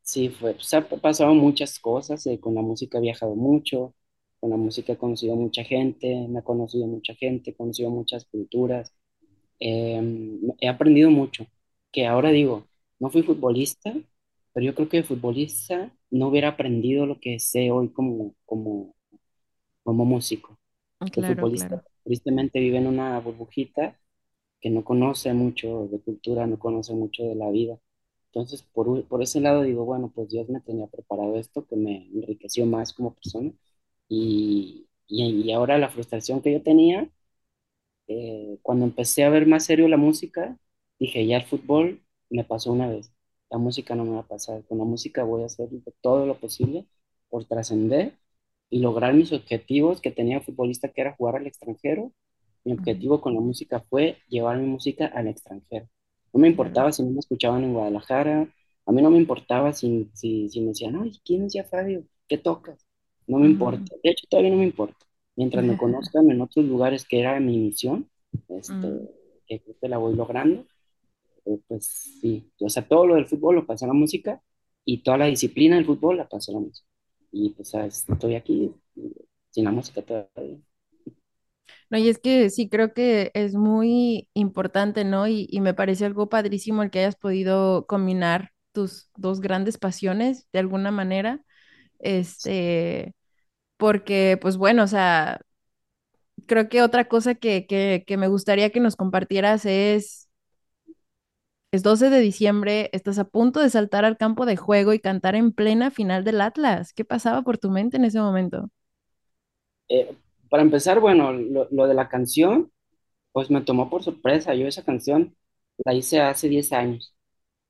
[0.04, 3.94] Sí, fue, pues, ha pasado muchas cosas, eh, con la música he viajado mucho,
[4.40, 8.26] con la música he conocido mucha gente, me ha conocido mucha gente, he conocido muchas
[8.26, 8.94] culturas,
[9.60, 10.02] eh,
[10.62, 11.48] he aprendido mucho,
[11.92, 12.68] que ahora digo,
[13.00, 13.94] no fui futbolista,
[14.54, 18.96] pero yo creo que de futbolista no hubiera aprendido lo que sé hoy como, como,
[19.84, 20.60] como músico.
[21.16, 21.84] El Claro, futbolista claro.
[22.04, 24.00] tristemente vive en una burbujita
[24.62, 27.80] que no conoce mucho de cultura, no conoce mucho de la vida.
[28.28, 32.08] Entonces, por, por ese lado digo, bueno, pues Dios me tenía preparado esto que me
[32.10, 33.52] enriqueció más como persona.
[34.10, 37.10] Y, y, y ahora la frustración que yo tenía,
[38.08, 40.58] eh, cuando empecé a ver más serio la música,
[41.00, 43.12] dije, ya el fútbol me pasó una vez,
[43.52, 44.64] la música no me va a pasar.
[44.66, 45.70] Con la música voy a hacer
[46.02, 46.88] todo lo posible
[47.30, 48.18] por trascender
[48.70, 52.12] y lograr mis objetivos que tenía futbolista, que era jugar al extranjero
[52.64, 55.88] mi objetivo con la música fue llevar mi música al extranjero.
[56.34, 58.48] No me importaba si no me escuchaban en Guadalajara,
[58.86, 62.06] a mí no me importaba si, si, si me decían, ay, ¿quién es ya Fabio?
[62.28, 62.86] ¿Qué tocas?
[63.28, 63.48] No me Ujú.
[63.48, 65.06] importa, de hecho todavía no me importa.
[65.36, 68.10] Mientras me conozcan en otros lugares que era mi misión,
[68.50, 68.88] este,
[69.48, 70.66] que creo que la voy logrando,
[71.68, 71.86] pues
[72.22, 74.42] sí, o sea, todo lo del fútbol lo pasé a la música
[74.86, 76.88] y toda la disciplina del fútbol la pasé a la música.
[77.32, 78.06] Y pues ¿sabes?
[78.10, 79.02] estoy aquí eh,
[79.52, 80.60] sin la música todavía.
[81.90, 85.28] No, y es que sí, creo que es muy importante, ¿no?
[85.28, 90.48] Y, y me parece algo padrísimo el que hayas podido combinar tus dos grandes pasiones
[90.54, 91.42] de alguna manera.
[92.00, 93.16] Este,
[93.78, 95.42] porque, pues bueno, o sea,
[96.48, 100.30] creo que otra cosa que, que, que me gustaría que nos compartieras es,
[101.72, 105.36] es 12 de diciembre, estás a punto de saltar al campo de juego y cantar
[105.36, 106.94] en plena final del Atlas.
[106.94, 108.70] ¿Qué pasaba por tu mente en ese momento?
[109.90, 110.16] Eh,
[110.50, 112.72] para empezar, bueno, lo, lo de la canción,
[113.32, 114.56] pues me tomó por sorpresa.
[114.56, 115.36] Yo esa canción
[115.86, 117.16] la hice hace 10 años,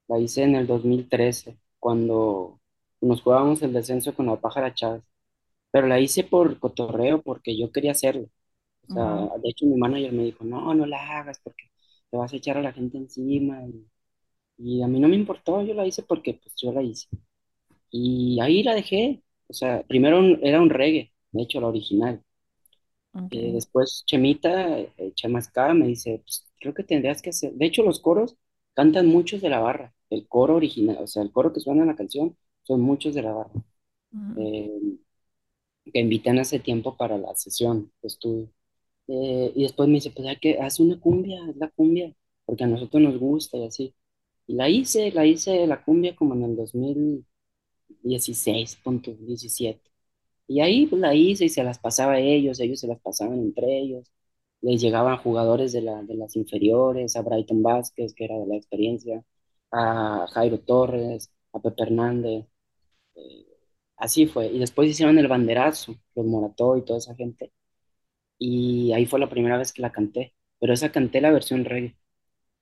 [0.07, 2.59] la hice en el 2013, cuando
[3.01, 5.03] nos jugábamos el descenso con la Pájara Chávez.
[5.71, 8.23] Pero la hice por cotorreo, porque yo quería hacerlo.
[8.23, 9.33] O sea, Wow.
[9.43, 11.65] de hecho mi manager me dijo, no, no la hagas porque
[12.11, 13.63] te vas a echar a la gente encima.
[13.67, 13.87] Y,
[14.63, 17.07] y a mí no me importó, yo la hice porque pues yo la hice.
[17.91, 19.23] Y ahí la dejé.
[19.49, 22.23] O sea, primero un- era un reggae, de hecho la original.
[23.29, 23.53] Eh, Ok.
[23.53, 27.53] después Chemita, eh, Chema Ska, me dice, pues, creo que tendrías que hacer.
[27.53, 28.35] De hecho, los coros
[28.73, 29.93] cantan muchos de la barra.
[30.09, 33.21] El coro original, o sea, el coro que suena en la canción, son muchos de
[33.23, 33.51] la barra.
[34.13, 34.71] Ujú, eh,
[35.93, 38.49] que invitan hace tiempo para la sesión de estudio.
[39.07, 42.13] Eh, y después me dice, pues hay que, haz una cumbia, haz la cumbia,
[42.45, 43.95] porque a nosotros nos gusta y así.
[44.47, 49.89] La hice, la hice la cumbia como en el 2016, punto, 17.
[50.47, 53.39] Y ahí pues la hice y se las pasaba a ellos, ellos se las pasaban
[53.39, 54.11] entre ellos.
[54.61, 58.55] Les llegaban jugadores de, la, de las inferiores, a Brighton Vázquez, que era de la
[58.57, 59.23] experiencia,
[59.71, 62.45] a Jairo Torres, a Pepe Hernández.
[63.15, 63.45] eh,
[63.97, 64.47] así fue.
[64.47, 67.51] Y después hicieron el banderazo, los Morató y toda esa gente.
[68.39, 70.35] Y ahí fue la primera vez que la canté.
[70.59, 71.97] Pero esa canté la versión reggae,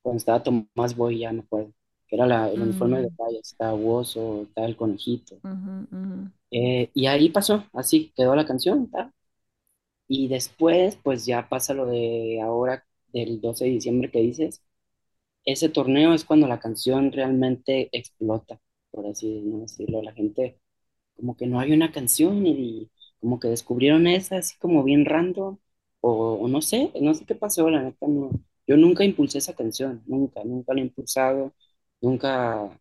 [0.02, 1.74] cuando estaba Tomás Boy, ya me acuerdo,
[2.08, 5.42] que era la, el uniforme de mm, rayas, estaba Woso, estaba el conejito.
[5.44, 6.32] ujú, ujú.
[6.52, 9.14] Eh, y ahí pasó, así quedó la canción, ta.
[10.08, 14.64] Y después, pues ya pasa lo de ahora, del 12 de diciembre que dices,
[15.46, 20.04] ese torneo es cuando la canción realmente explota, por así no decirlo.
[20.04, 20.60] La gente,
[21.16, 25.58] como que no hay una canción y como que descubrieron esa así como bien random,
[26.02, 28.32] o, o no sé, no sé qué pasó, la neta, no.
[28.70, 31.54] Yo nunca impulsé esa canción, nunca, nunca la he impulsado,
[32.02, 32.74] nunca, o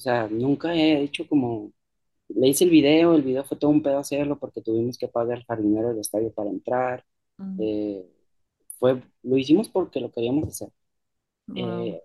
[0.00, 1.72] sea, nunca he hecho como
[2.28, 5.38] le hice el video, el video fue todo un pedo hacerlo porque tuvimos que pagar
[5.38, 7.04] el jardinero del estadio para entrar.
[7.38, 8.06] Mm, Eh,
[8.78, 10.70] fue, lo hicimos porque lo queríamos hacer.
[11.54, 12.02] Eh,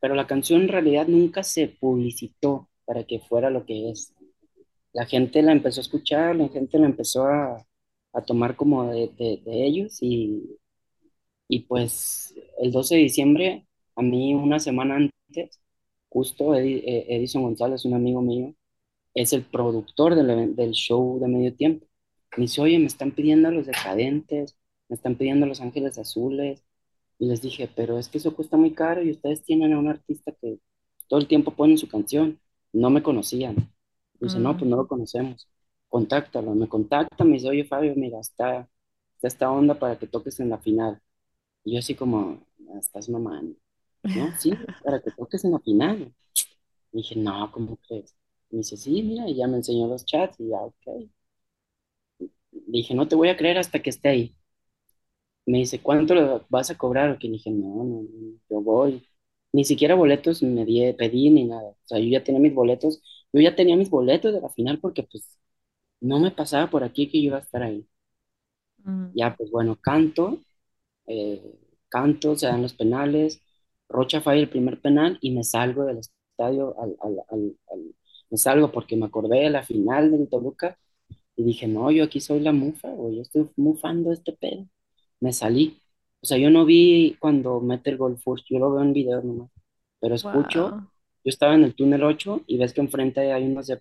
[0.00, 4.14] pero la canción en realidad nunca se publicitó para que fuera lo que es.
[4.92, 7.66] La gente la empezó a escuchar, la gente la empezó a,
[8.12, 10.58] a tomar como de, de- de ellos y,
[11.48, 15.60] Y pues el 12 de diciembre, a mí una semana antes,
[16.08, 18.54] justo eh, Edison González, un amigo mío,
[19.14, 21.86] es el productor del, del show de medio tiempo.
[22.36, 24.56] Me dice, oye, me están pidiendo a los decadentes,
[24.88, 26.64] me están pidiendo a los ángeles azules.
[27.18, 29.88] Y les dije, pero es que eso cuesta muy caro y ustedes tienen a un
[29.88, 30.58] artista que
[31.08, 32.40] todo el tiempo pone su canción.
[32.72, 33.56] No me conocían.
[34.20, 35.48] Dice, no, Mm, pues no lo conocemos.
[35.88, 36.54] Contáctalo.
[36.54, 38.68] Me contacta, me dice, oye, Fabio, mira, está,
[39.16, 41.00] está esta onda para que toques en la final.
[41.68, 43.56] Y yo así como, "Ah, estás mamando,
[44.14, 44.34] ¿no?
[44.38, 46.14] Sí, para que toques en la final.
[46.92, 48.16] Y dije, no, ¿cómo crees?
[48.50, 51.10] Y me dice, sí, mira, y ya me enseñó los chats y ya, ok.
[52.66, 54.36] Dije, no te voy a creer hasta que esté ahí.
[55.46, 57.10] Me dice, ¿cuánto le vas a cobrar?
[57.10, 59.08] O que dije, no, no, no, yo voy.
[59.52, 61.70] Ni siquiera boletos me di, pedí ni nada.
[61.70, 63.02] O sea, yo ya tenía mis boletos.
[63.32, 65.38] Yo ya tenía mis boletos de la final porque pues
[66.00, 67.86] no me pasaba por aquí que yo iba a estar ahí.
[68.84, 70.38] mm, Ya, pues bueno, canto,
[71.08, 71.42] eh,
[71.90, 73.42] canto, se dan los penales.
[73.90, 76.76] Rocha falla el primer penal y me salgo del estadio.
[76.80, 77.94] Al, al, al, al-
[78.30, 80.78] me salgo porque me acordé de la final del Toluca
[81.36, 84.66] y dije, no, yo aquí soy la mufa, güey, yo estoy mufando este pedo.
[85.20, 85.82] Me salí.
[86.22, 89.22] O sea, yo no vi cuando mete el gol Furch, yo lo veo en video
[89.22, 89.50] nomás.
[90.00, 90.86] Pero escucho, wow.
[91.24, 93.76] yo estaba en el túnel 8 y ves que enfrente hay unos de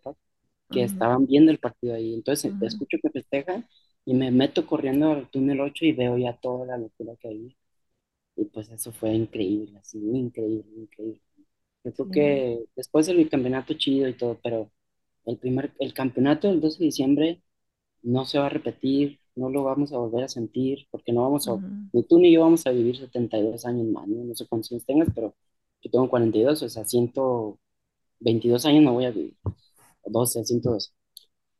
[0.72, 2.13] que estaban viendo el partido ahí.
[2.13, 3.68] Entonces escucho que festejan
[4.08, 7.58] y me meto corriendo al túnel 8 y veo ya toda la locura que hay.
[8.36, 11.22] Y pues eso fue increíble, así, increíble, increíble.
[11.84, 12.12] Yo creo sí.
[12.12, 14.72] que después del campeonato chido y todo, pero
[15.26, 17.43] el primer, el campeonato del 12 de diciembre
[18.04, 21.48] no se va a repetir, no lo vamos a volver a sentir, porque no vamos
[21.50, 24.24] a, ujú, ni tú ni yo vamos a vivir 72 años más, ¿no?
[24.26, 25.36] No sé cuántos años tengas, pero
[25.82, 29.36] yo tengo 42, o sea, 122 años no voy a vivir,
[30.04, 30.93] o 12, 102.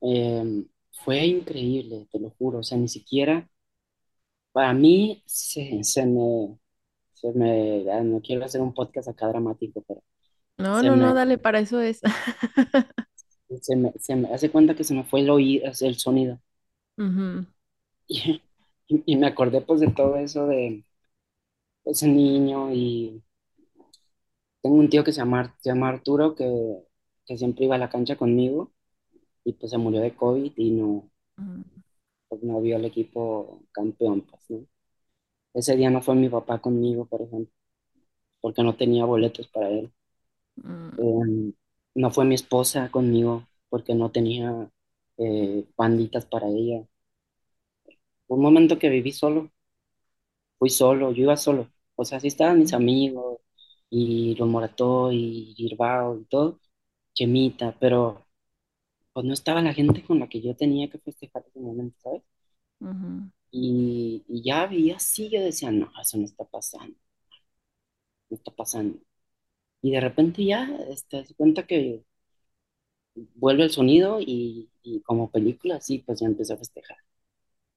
[0.02, 0.66] Eh,
[1.04, 3.50] fue increíble, te lo juro, o sea, ni siquiera,
[4.52, 6.58] para mí, se, se me,
[7.14, 10.04] se me, ah, no quiero hacer un podcast acá dramático, pero
[10.58, 12.02] No, no, no, me, dale, para eso es.
[13.62, 16.40] se me, se me hace cuenta que se me fue el oído, el sonido.
[16.98, 17.46] Ujú,
[18.08, 18.42] Y,
[18.88, 20.84] y, y me acordé pues de todo eso de
[21.86, 23.24] ese niño y
[24.62, 26.46] tengo un tío que se llama, se llama Arturo que,
[27.26, 28.72] que siempre iba a la cancha conmigo
[29.48, 31.12] y pues se murió de COVID y no,
[32.28, 34.66] pues, no vio al equipo campeón, pues, ¿no?
[35.54, 37.54] Ese día no fue mi papá conmigo, por ejemplo,
[38.42, 39.92] porque no tenía boletos para él.
[40.58, 41.54] mm, Eh,
[41.96, 44.70] no fue mi esposa conmigo porque no tenía
[45.18, 46.86] eh, panditas para ella.
[48.30, 49.52] Un momento que viví solo,
[50.58, 51.70] fui solo, yo iba solo.
[51.96, 53.40] O sea, sí estaban mis amigos
[53.90, 56.60] y los Morató y Girbao y todo,
[57.16, 58.27] Chemita, pero
[59.18, 62.24] pues no estaba la gente con la que yo tenía que festejar ese momento, ¿sabes?
[62.82, 63.30] ujú.
[63.52, 66.96] Y, y ya veía así, yo decía, no, eso no está pasando,
[68.30, 69.00] no está pasando.
[69.84, 72.06] Y de repente ya este, te das cuenta que
[73.36, 76.98] vuelve el sonido y, y como película, así pues ya empiezo a festejar.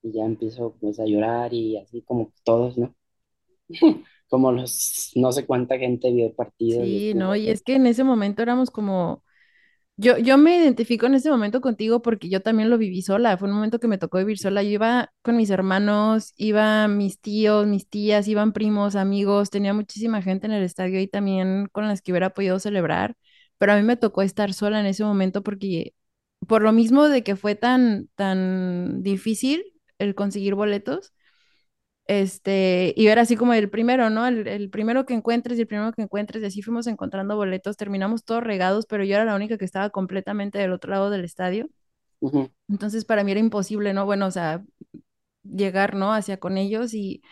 [0.03, 2.95] Y ya empiezo pues a llorar y así como todos, ¿no?
[4.29, 7.37] Como los, no sé cuánta gente vio el partido y Sí, no, estuvo.
[7.37, 9.25] y es que en ese momento éramos como,
[10.01, 13.49] yo, yo me identifico en ese momento contigo porque yo también lo viví sola, fue
[13.49, 17.67] un momento que me tocó vivir sola, yo iba con mis hermanos, iban mis tíos,
[17.67, 22.01] mis tías, iban primos, amigos, tenía muchísima gente en el estadio y también con las
[22.03, 23.17] que hubiera podido celebrar,
[23.59, 25.95] pero a mí me tocó estar sola en ese momento porque
[26.49, 29.65] por lo mismo de que fue tan, tan difícil
[29.99, 31.13] el conseguir boletos
[32.11, 34.27] este, y era así como el primero, ¿no?
[34.27, 37.77] El, el primero que encuentres y el primero que encuentres, y así fuimos encontrando boletos,
[37.77, 41.25] terminamos todos regados, pero yo era la única que estaba completamente del otro lado del
[41.25, 41.69] estadio,
[42.69, 44.05] entonces para mí era imposible, ¿no?
[44.07, 44.65] Bueno, o sea,
[45.45, 46.13] llegar, ¿no?
[46.15, 47.23] Hacia con ellos y,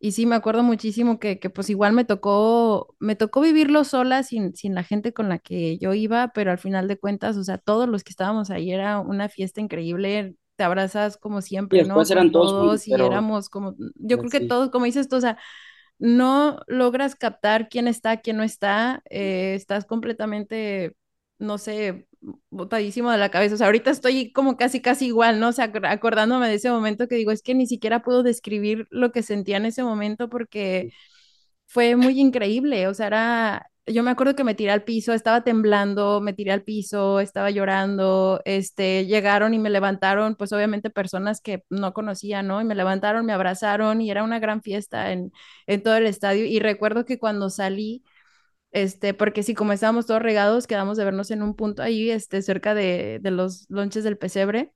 [0.00, 4.22] y sí, me acuerdo muchísimo que, que pues igual me tocó, me tocó vivirlo sola,
[4.24, 7.44] sin, sin la gente con la que yo iba, pero al final de cuentas, o
[7.44, 11.84] sea, todos los que estábamos ahí era una fiesta increíble, te abrazas como Y siempre,
[11.84, 12.06] ¿no?
[12.06, 14.42] después Con eran todos todos y éramos como, yo creo que sí.
[14.42, 15.38] todos, como dices tú, o sea,
[15.98, 20.96] no logras captar quién está, quién no está, eh, estás completamente,
[21.38, 22.08] no sé,
[22.50, 23.54] botadísimo de la cabeza.
[23.54, 25.48] O sea, ahorita estoy como casi, casi igual, ¿no?
[25.48, 28.86] O sea, acor- acordándome de ese momento que digo, es que ni siquiera puedo describir
[28.90, 30.88] lo que sentía en ese momento porque
[31.66, 32.88] fue muy increíble.
[32.88, 36.52] O sea, era, yo me acuerdo que me tiré al piso, estaba temblando, me tiré
[36.52, 42.42] al piso, estaba llorando, este, llegaron y me levantaron, pues obviamente personas que no conocía,
[42.42, 42.60] ¿no?
[42.60, 45.32] Y me levantaron, me abrazaron y era una gran fiesta en,
[45.66, 46.46] en todo el estadio.
[46.46, 48.02] Y recuerdo que cuando salí,
[48.72, 52.42] este, porque sí, como estábamos todos regados, quedamos de vernos en un punto ahí, este,
[52.42, 54.72] cerca de, de los lonches del pesebre.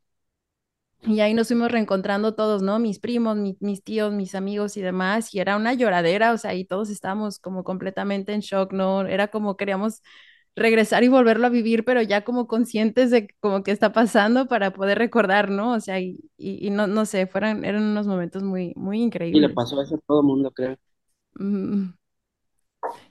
[1.03, 2.79] Y ahí nos fuimos reencontrando todos, ¿no?
[2.79, 5.33] Mis primos, mi- mis tíos, mis amigos y demás.
[5.35, 9.03] Y era una lloradera, o sea, y todos estábamos como completamente en shock, ¿no?
[9.07, 10.03] Era como queríamos
[10.57, 14.73] regresar y volverlo a vivir, pero ya como conscientes de como que está pasando para
[14.73, 15.73] poder recordar, ¿no?
[15.75, 19.41] O sea, y, y, y no, no sé, fueron, eran unos momentos muy, muy Y
[19.41, 19.49] le increíbles.
[19.49, 20.77] pasó eso a todo el mundo, creo.
[21.41, 21.95] Mm,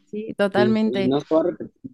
[0.06, 1.08] sí, Sí, y totalmente.
[1.08, 1.92] no se va a repetir.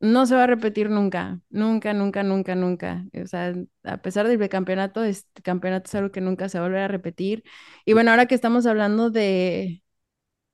[0.00, 3.04] No se va a repetir nunca, nunca, nunca, nunca, nunca.
[3.20, 6.68] O sea, a pesar del campeonato, este campeonato es algo que nunca se va a
[6.68, 7.42] volver a repetir.
[7.84, 9.82] Y bueno, ahora que estamos hablando de,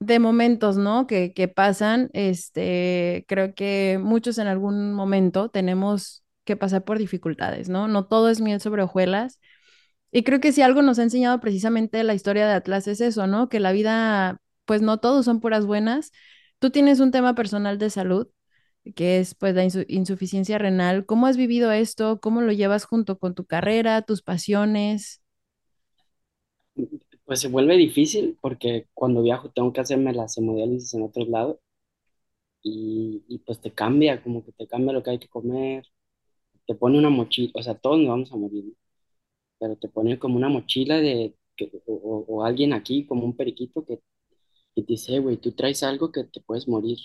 [0.01, 1.07] de momentos, ¿no?
[1.07, 7.68] Que, que pasan, este, creo que muchos en algún momento tenemos que pasar por dificultades,
[7.68, 7.88] ¿no?
[7.88, 9.40] No todo es miel sobre hojuelas.
[10.12, 13.26] Y creo que si algo nos ha enseñado precisamente la historia de Atlas es eso,
[13.26, 13.49] ¿no?
[13.49, 16.12] Que la vida, pues no todos son puras buenas.
[16.61, 18.28] Tú tienes un tema personal de salud,
[18.97, 21.07] que es pues la insu- insuficiencia renal.
[21.07, 22.20] ¿Cómo has vivido esto?
[22.20, 25.22] ¿Cómo lo llevas junto con tu carrera, tus pasiones?
[27.26, 31.59] Pues se vuelve difícil porque cuando viajo tengo que hacerme las hemodiálisis en otros lados
[32.62, 35.85] y, y pues te cambia, como que te cambia lo que hay que comer,
[36.66, 38.74] te pone una mochila, o sea, todos nos vamos a morir,
[39.61, 43.85] pero te pone como una mochila de, que, o, o- alguien aquí, como un periquito
[43.87, 43.99] que,
[44.76, 46.99] que te dice, "Eh, güey, tú traes algo que te puedes morir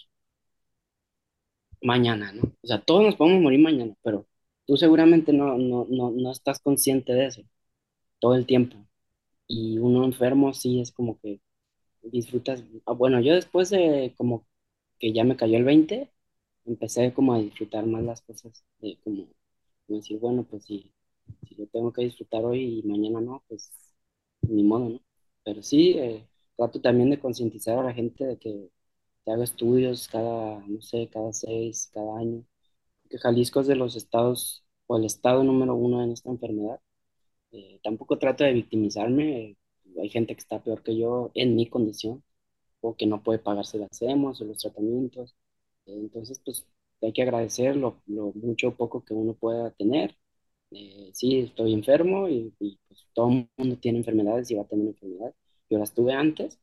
[1.82, 2.44] mañana, ¿no?
[2.64, 4.28] O sea, todos nos podemos morir mañana, pero
[4.66, 7.44] tú seguramente no, no, no, no estás consciente de eso
[8.20, 8.78] todo el tiempo.
[9.48, 11.42] Y uno enfermo sí es como que
[12.04, 12.64] disfrutas.
[12.86, 14.48] ah, Bueno, yo después de como
[15.00, 16.12] que ya me cayó el 20
[16.66, 19.28] empecé como a disfrutar más las cosas, de como,
[19.88, 20.92] como decir, bueno, pues si,
[21.48, 23.72] si yo tengo que disfrutar hoy y mañana no, pues
[24.42, 25.02] ni modo, ¿no?
[25.44, 26.28] Pero sí, eh,
[26.58, 28.70] trato también de concientizar a la gente de que,
[29.28, 32.44] haga estudios cada, no sé, cada seis, cada año,
[33.10, 36.82] que Jalisco es de los estados, o el estado número uno en esta enfermedad.
[37.52, 39.58] Eh, tampoco trato de victimizarme,
[40.00, 42.24] hay gente que está peor que yo en mi condición,
[42.82, 45.36] o que no puede pagarse las hemos o los tratamientos.
[45.86, 46.66] Eh, entonces, pues
[47.02, 50.18] hay que agradecer lo, lo mucho o poco que uno pueda tener.
[50.72, 54.68] Eh, sí, estoy enfermo y, y, pues todo el mundo tiene enfermedades y va a
[54.68, 55.36] tener enfermedades.
[55.70, 56.60] Yo las tuve antes,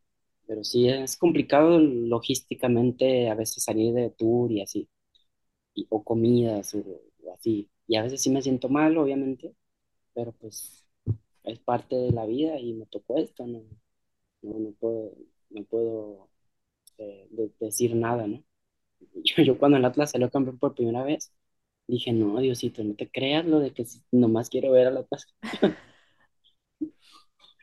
[0.47, 4.89] pero sí es complicado logísticamente a veces salir de tour y así,
[5.75, 6.81] y- o comidas o,
[7.25, 7.71] o así.
[7.89, 9.55] Y a veces sí me siento mal, obviamente,
[10.15, 10.87] pero pues
[11.45, 13.63] es parte de la vida y me tocó esto, no,
[14.43, 15.13] no, no puedo,
[15.51, 16.29] no puedo
[16.99, 18.45] eh, de- decir nada, ¿no?
[19.25, 21.33] Yo, yo cuando el Atlas salió campeón por primera vez,
[21.89, 25.27] dije, no, Diosito, no te creas lo de que nomás quiero ver al Atlas.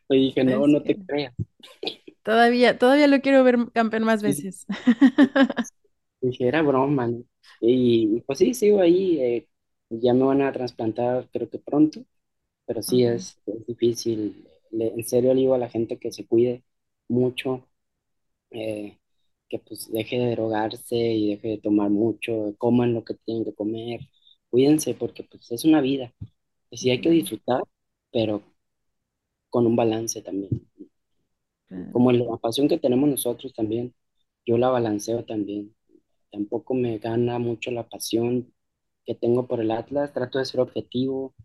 [0.10, 1.34] Y dije, no, no te que creas.
[2.24, 4.66] todavía, todavía lo quiero ver campeón más veces.
[6.22, 7.24] Dije, era broma, ¿no?
[7.62, 9.20] Y, y pues sí, sigo ahí.
[9.22, 9.48] eh,
[9.90, 12.04] ya me van a trasplantar, creo que pronto,
[12.66, 14.48] pero sí es, es difícil.
[14.72, 16.64] Le- en serio le digo a la gente que se cuide
[17.10, 17.68] mucho,
[18.52, 19.00] eh,
[19.50, 23.56] que pues deje de drogarse y deje de tomar mucho, coman lo que tienen que
[23.56, 24.02] comer,
[24.50, 26.14] cuídense porque pues es una vida.
[26.72, 27.64] que sí hay que disfrutar,
[28.12, 28.44] pero
[29.50, 30.70] con un balance también.
[31.92, 33.94] Como la pasión que tenemos nosotros también,
[34.46, 35.76] yo la balanceo también.
[36.32, 38.54] Tampoco me gana mucho la pasión
[39.06, 41.36] que tengo por el Atlas, trato de ser objetivo,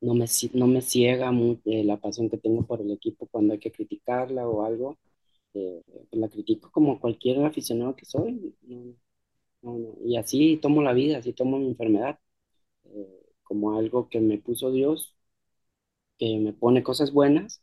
[0.00, 3.54] no me, no me ciega mu- eh, la pasión que tengo por el equipo cuando
[3.54, 4.98] hay que criticarla o algo.
[5.54, 5.82] eh,
[6.12, 8.54] la critico como cualquier aficionado que soy.
[8.62, 8.94] no,
[9.62, 9.96] no, no.
[10.04, 12.18] Y así tomo la vida, así tomo mi enfermedad,
[12.86, 15.16] eh, como algo que me puso Dios
[16.18, 17.62] que me pone cosas buenas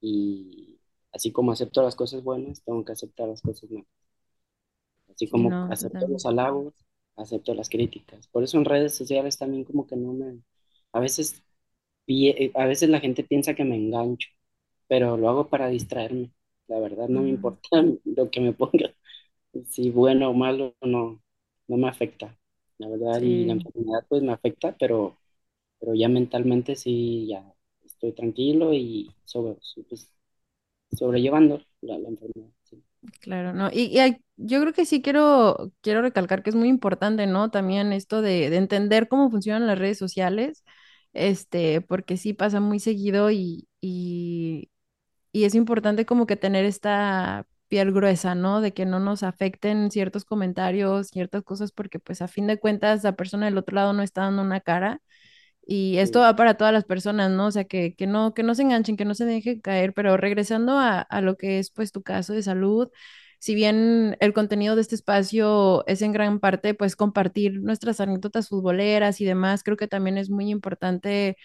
[0.00, 0.67] y
[1.12, 3.86] así como acepto las cosas buenas, tengo que aceptar las cosas malas.
[5.10, 6.74] Así Sí, como no, acepto los halagos,
[7.16, 8.28] acepto las críticas.
[8.28, 10.40] Por eso en redes sociales también como que no me...
[10.92, 11.42] A veces,
[12.08, 14.28] eh, a veces la gente piensa que me engancho,
[14.88, 16.32] pero lo hago para distraerme.
[16.68, 17.68] La verdad no me importa
[18.04, 18.94] lo que me ponga,
[19.68, 21.22] si bueno o malo, no,
[21.68, 22.38] no me afecta.
[22.78, 25.18] La verdad, y la enfermedad pues me afecta, pero
[25.80, 27.54] pero ya mentalmente sí, ya
[27.84, 29.56] estoy tranquilo y sobre,
[29.88, 30.12] pues,
[30.92, 32.50] sobrellevando la, enfermedad.
[33.20, 33.70] Claro, ¿no?
[33.72, 37.50] Y, y yo creo que sí quiero, quiero recalcar que es muy importante, ¿no?
[37.50, 40.64] También esto de, de entender cómo funcionan las redes sociales,
[41.12, 44.70] este, porque sí pasa muy seguido y, y,
[45.32, 48.60] y es importante como que tener esta piel gruesa, ¿no?
[48.60, 53.04] De que no nos afecten ciertos comentarios, ciertas cosas, porque pues a fin de cuentas
[53.04, 55.02] la persona del otro lado no está dando una cara
[55.68, 57.48] y esto va para todas las personas, ¿no?
[57.48, 60.16] O sea, que, que no, que no se enganchen, que no se dejen caer, pero
[60.16, 62.90] regresando a, a lo que es pues tu caso de salud,
[63.40, 68.48] si bien el contenido de este espacio es en gran parte pues compartir nuestras anécdotas
[68.48, 71.36] futboleras y demás, creo que también es muy importante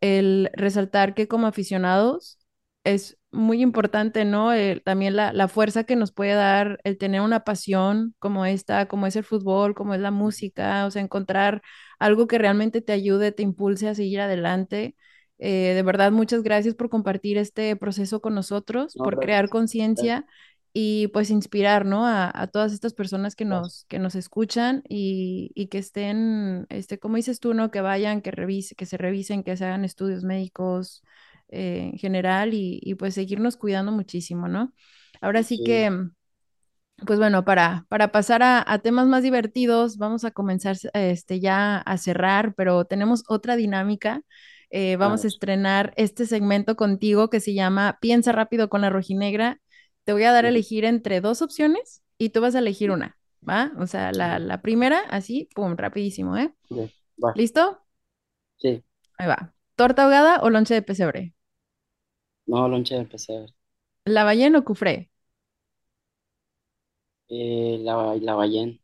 [0.00, 2.38] el resaltar que como aficionados
[2.84, 4.52] es muy importante, ¿no?
[4.52, 8.86] El- también la, la fuerza que nos puede dar el tener una pasión como esta,
[8.88, 11.62] como es el fútbol, como es la música, o sea, encontrar
[12.04, 14.96] algo que realmente te ayude, te impulse a seguir adelante.
[15.38, 19.50] Eh, de verdad, muchas gracias por compartir este proceso con nosotros, No, por crear gracias.
[19.50, 20.26] Conciencia
[20.72, 22.06] y pues inspirar, ¿no?
[22.06, 26.98] A, a todas estas personas que nos, que nos escuchan y, y que estén, este,
[26.98, 27.70] como dices tú, ¿no?
[27.70, 31.02] Que vayan, que revise, que se revisen, que se hagan estudios médicos
[31.48, 34.72] eh, en general y, y, pues seguirnos cuidando muchísimo, ¿no?
[35.20, 35.90] Ahora sí Sí, que,
[37.06, 41.78] pues bueno, para, para pasar a, a temas más divertidos, vamos a comenzar este, ya
[41.78, 44.22] a cerrar, pero tenemos otra dinámica.
[44.70, 49.60] Eh, vamos a estrenar este segmento contigo que se llama Piensa rápido con la rojinegra.
[50.04, 53.16] Te voy a dar a elegir entre dos opciones y tú vas a elegir una,
[53.48, 53.72] ¿va?
[53.78, 56.54] O sea, la, la primera, así, pum, rapidísimo, ¿eh?
[57.24, 57.80] Va, ¿Listo?
[58.56, 58.84] sí.
[59.18, 59.52] Ahí va.
[59.76, 61.34] ¿Torta ahogada o lonche de pesebre?
[62.46, 63.46] No, lonche de pesar.
[64.06, 65.10] ¿La ballena o cufré?
[67.28, 68.78] Eh, la, la ballena.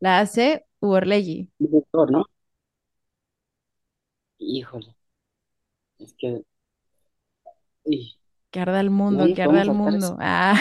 [0.00, 1.50] ¿La AC u Orlegui?
[1.58, 2.24] Doctor, ¿no?
[4.38, 4.94] Híjole,
[5.98, 6.44] es que,
[7.84, 8.16] uy,
[8.50, 10.14] Que arda el no mundo, nos que arda podemos el saltar eso.
[10.14, 10.16] mundo.
[10.20, 10.54] Ah.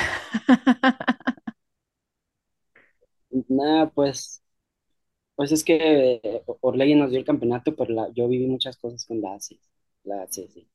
[3.49, 4.41] Nada, pues,
[5.35, 9.05] pues es que eh, Orlegui nos dio el campeonato, pero la, yo viví muchas cosas
[9.07, 9.59] con la AC.
[10.05, 10.69] La AC, sí.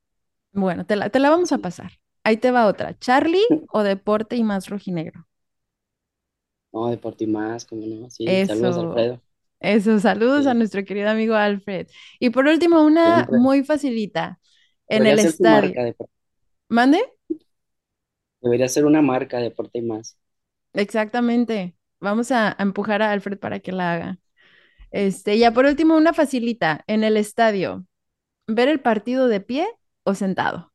[0.53, 1.93] Bueno, te la, te la vamos a pasar.
[2.24, 2.99] Ahí te va otra.
[2.99, 5.26] ¿Charlie o deporte y más rojinegro?
[6.72, 8.08] No, Deportivo Más, como no.
[8.10, 9.20] Sí, saludos, Alfredo.
[9.60, 9.98] eso.
[10.00, 11.88] Saludos a nuestro querido amigo Alfred.
[12.20, 13.38] Y por último, una siempre.
[13.38, 14.40] muy facilita.
[14.88, 15.78] En Debería el ser estadio.
[15.78, 15.96] marca, de,
[16.68, 17.00] ¿Mande?
[18.40, 20.18] debería ser una marca, Deporte y Más.
[20.74, 21.76] Exactamente.
[22.00, 24.18] Vamos a, a empujar a Alfred para que la haga.
[24.92, 26.84] Este, ya por último, una facilita.
[26.88, 27.86] En el estadio.
[28.48, 29.68] ¿Ver el partido de pie
[30.04, 30.72] o sentado?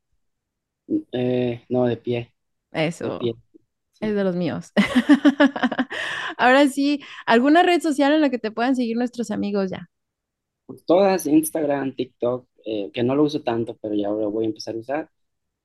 [1.12, 2.34] Eh, no, de pie,
[3.02, 3.14] de Eso.
[3.14, 3.36] pie.
[4.04, 4.72] Es de los míos.
[6.38, 9.90] Ahora sí, ¿alguna red social en la que te puedan seguir nuestros amigos ya?
[10.66, 14.48] Pues todas, Instagram, TikTok, eh, que no lo uso tanto, pero ya lo voy a
[14.48, 15.10] empezar a usar.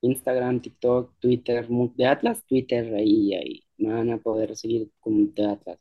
[0.01, 5.47] Instagram, TikTok, Twitter, de Atlas, Twitter, ahí, ahí me van a poder seguir como de
[5.47, 5.79] Atlas.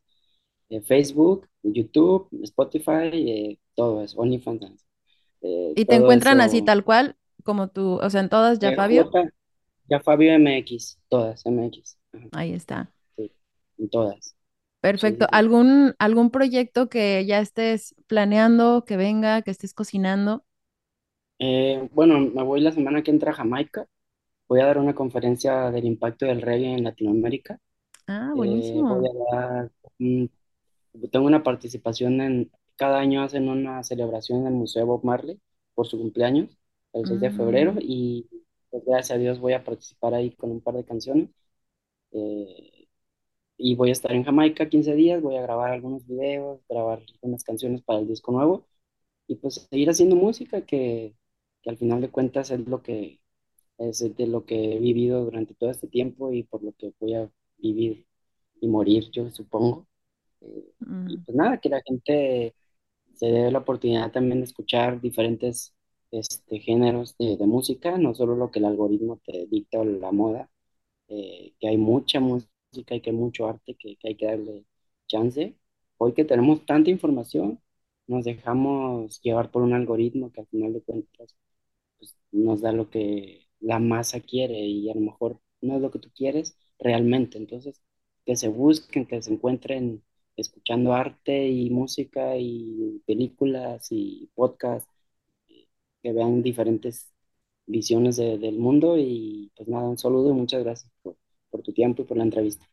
[0.70, 4.86] Eh, Facebook, YouTube, Spotify, eh, todo eso, OnlyFans,
[5.42, 9.10] eh, Y te encuentran así tal cual, como tú, o sea, en todas ya, Fabio.
[9.90, 11.97] Ya Fabio MX, todas, MX,
[12.32, 12.94] Ahí está.
[13.16, 13.32] sí,
[13.78, 14.36] en todas.
[14.82, 15.28] Perfecto.
[15.30, 15.32] sí.
[15.32, 20.46] ¿Algún, algún proyecto que ya estés planeando, que venga, que estés cocinando?
[21.40, 23.88] Eh, bueno, me voy la semana que entra a Jamaica.
[24.48, 27.60] Voy a dar una conferencia del impacto del reggae en Latinoamérica.
[28.08, 29.08] Ah, Eh, voy buenísimo.
[29.34, 29.72] a dar,
[31.12, 35.40] tengo una participación en, cada año hacen una celebración en el Museo Bob Marley
[35.74, 36.58] por su cumpleaños,
[36.94, 38.28] el 6 de febrero, Mm, y
[38.70, 41.30] pues, gracias a Dios voy a participar ahí con un par de canciones.
[42.12, 42.88] Eh,
[43.58, 47.44] y voy a estar en Jamaica 15 días, voy a grabar algunos videos, grabar algunas
[47.44, 48.68] canciones para el disco nuevo,
[49.28, 51.16] y pues seguir haciendo música que,
[51.62, 53.20] que al final de cuentas es lo que
[53.78, 57.14] es de lo que he vivido durante todo este tiempo y por lo que voy
[57.16, 58.08] a vivir
[58.62, 59.88] y morir, yo supongo.
[60.42, 61.26] Eh, y mm.
[61.26, 62.56] pues nada, que la gente
[63.16, 65.74] se dé la oportunidad también de escuchar diferentes
[66.12, 70.12] este, géneros de, de música, no solo lo que el algoritmo te dicta o la
[70.12, 70.50] moda,
[71.08, 72.50] eh, que hay mucha música
[72.96, 74.66] y que hay mucho arte que, hay que darle
[75.08, 75.58] chance.
[75.98, 77.62] Hoy que tenemos tanta información,
[78.08, 81.36] nos dejamos llevar por un algoritmo que al final de cuentas
[82.00, 85.92] pues, nos da lo que la masa quiere y a lo mejor no es lo
[85.92, 87.38] que tú quieres realmente.
[87.38, 87.82] Entonces,
[88.26, 90.04] que se busquen, que se encuentren
[90.36, 94.90] escuchando arte y música y películas y podcasts,
[96.02, 97.12] que vean diferentes
[97.68, 101.18] visiones de- del mundo y pues nada, un saludo y muchas gracias por,
[101.52, 102.66] por tu tiempo y por la entrevista.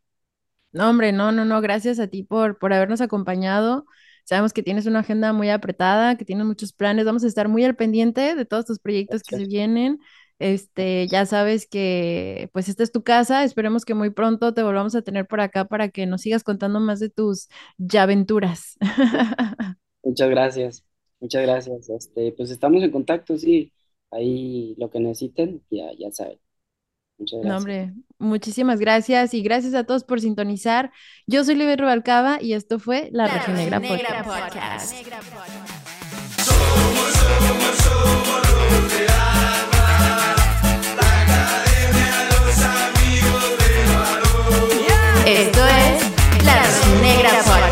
[0.73, 3.87] No, hombre, no, no, no, gracias a ti por, por habernos acompañado.
[4.25, 7.05] Sabemos que tienes una agenda muy apretada, que tienes muchos planes.
[7.05, 9.47] Vamos a estar muy al pendiente de todos tus proyectos que se Gracias.
[9.47, 10.01] vienen.
[10.41, 13.45] Este, ya sabes que pues esta es tu casa.
[13.45, 16.81] Esperemos que muy pronto te volvamos a tener por acá para que nos sigas contando
[16.81, 18.77] más de tus ya aventuras.
[20.03, 20.85] Muchas gracias.
[21.21, 21.89] Muchas gracias.
[21.89, 23.73] Este, pues estamos en contacto, sí.
[24.15, 26.39] Ahí lo que necesiten, ya, ya saben.
[27.19, 27.51] Muchas gracias.
[27.51, 30.93] No, hombre, muchísimas gracias y gracias a todos por sintonizar.
[31.27, 34.25] Yo soy Libby Rubalcaba y esto fue La, La Reginegra Podcast.
[34.25, 34.95] Podcast.
[36.45, 39.63] Somos, somos, somos los de la
[41.25, 45.27] academia, los amigos de valor.
[45.27, 47.64] Esto es La Reginegra Podcast.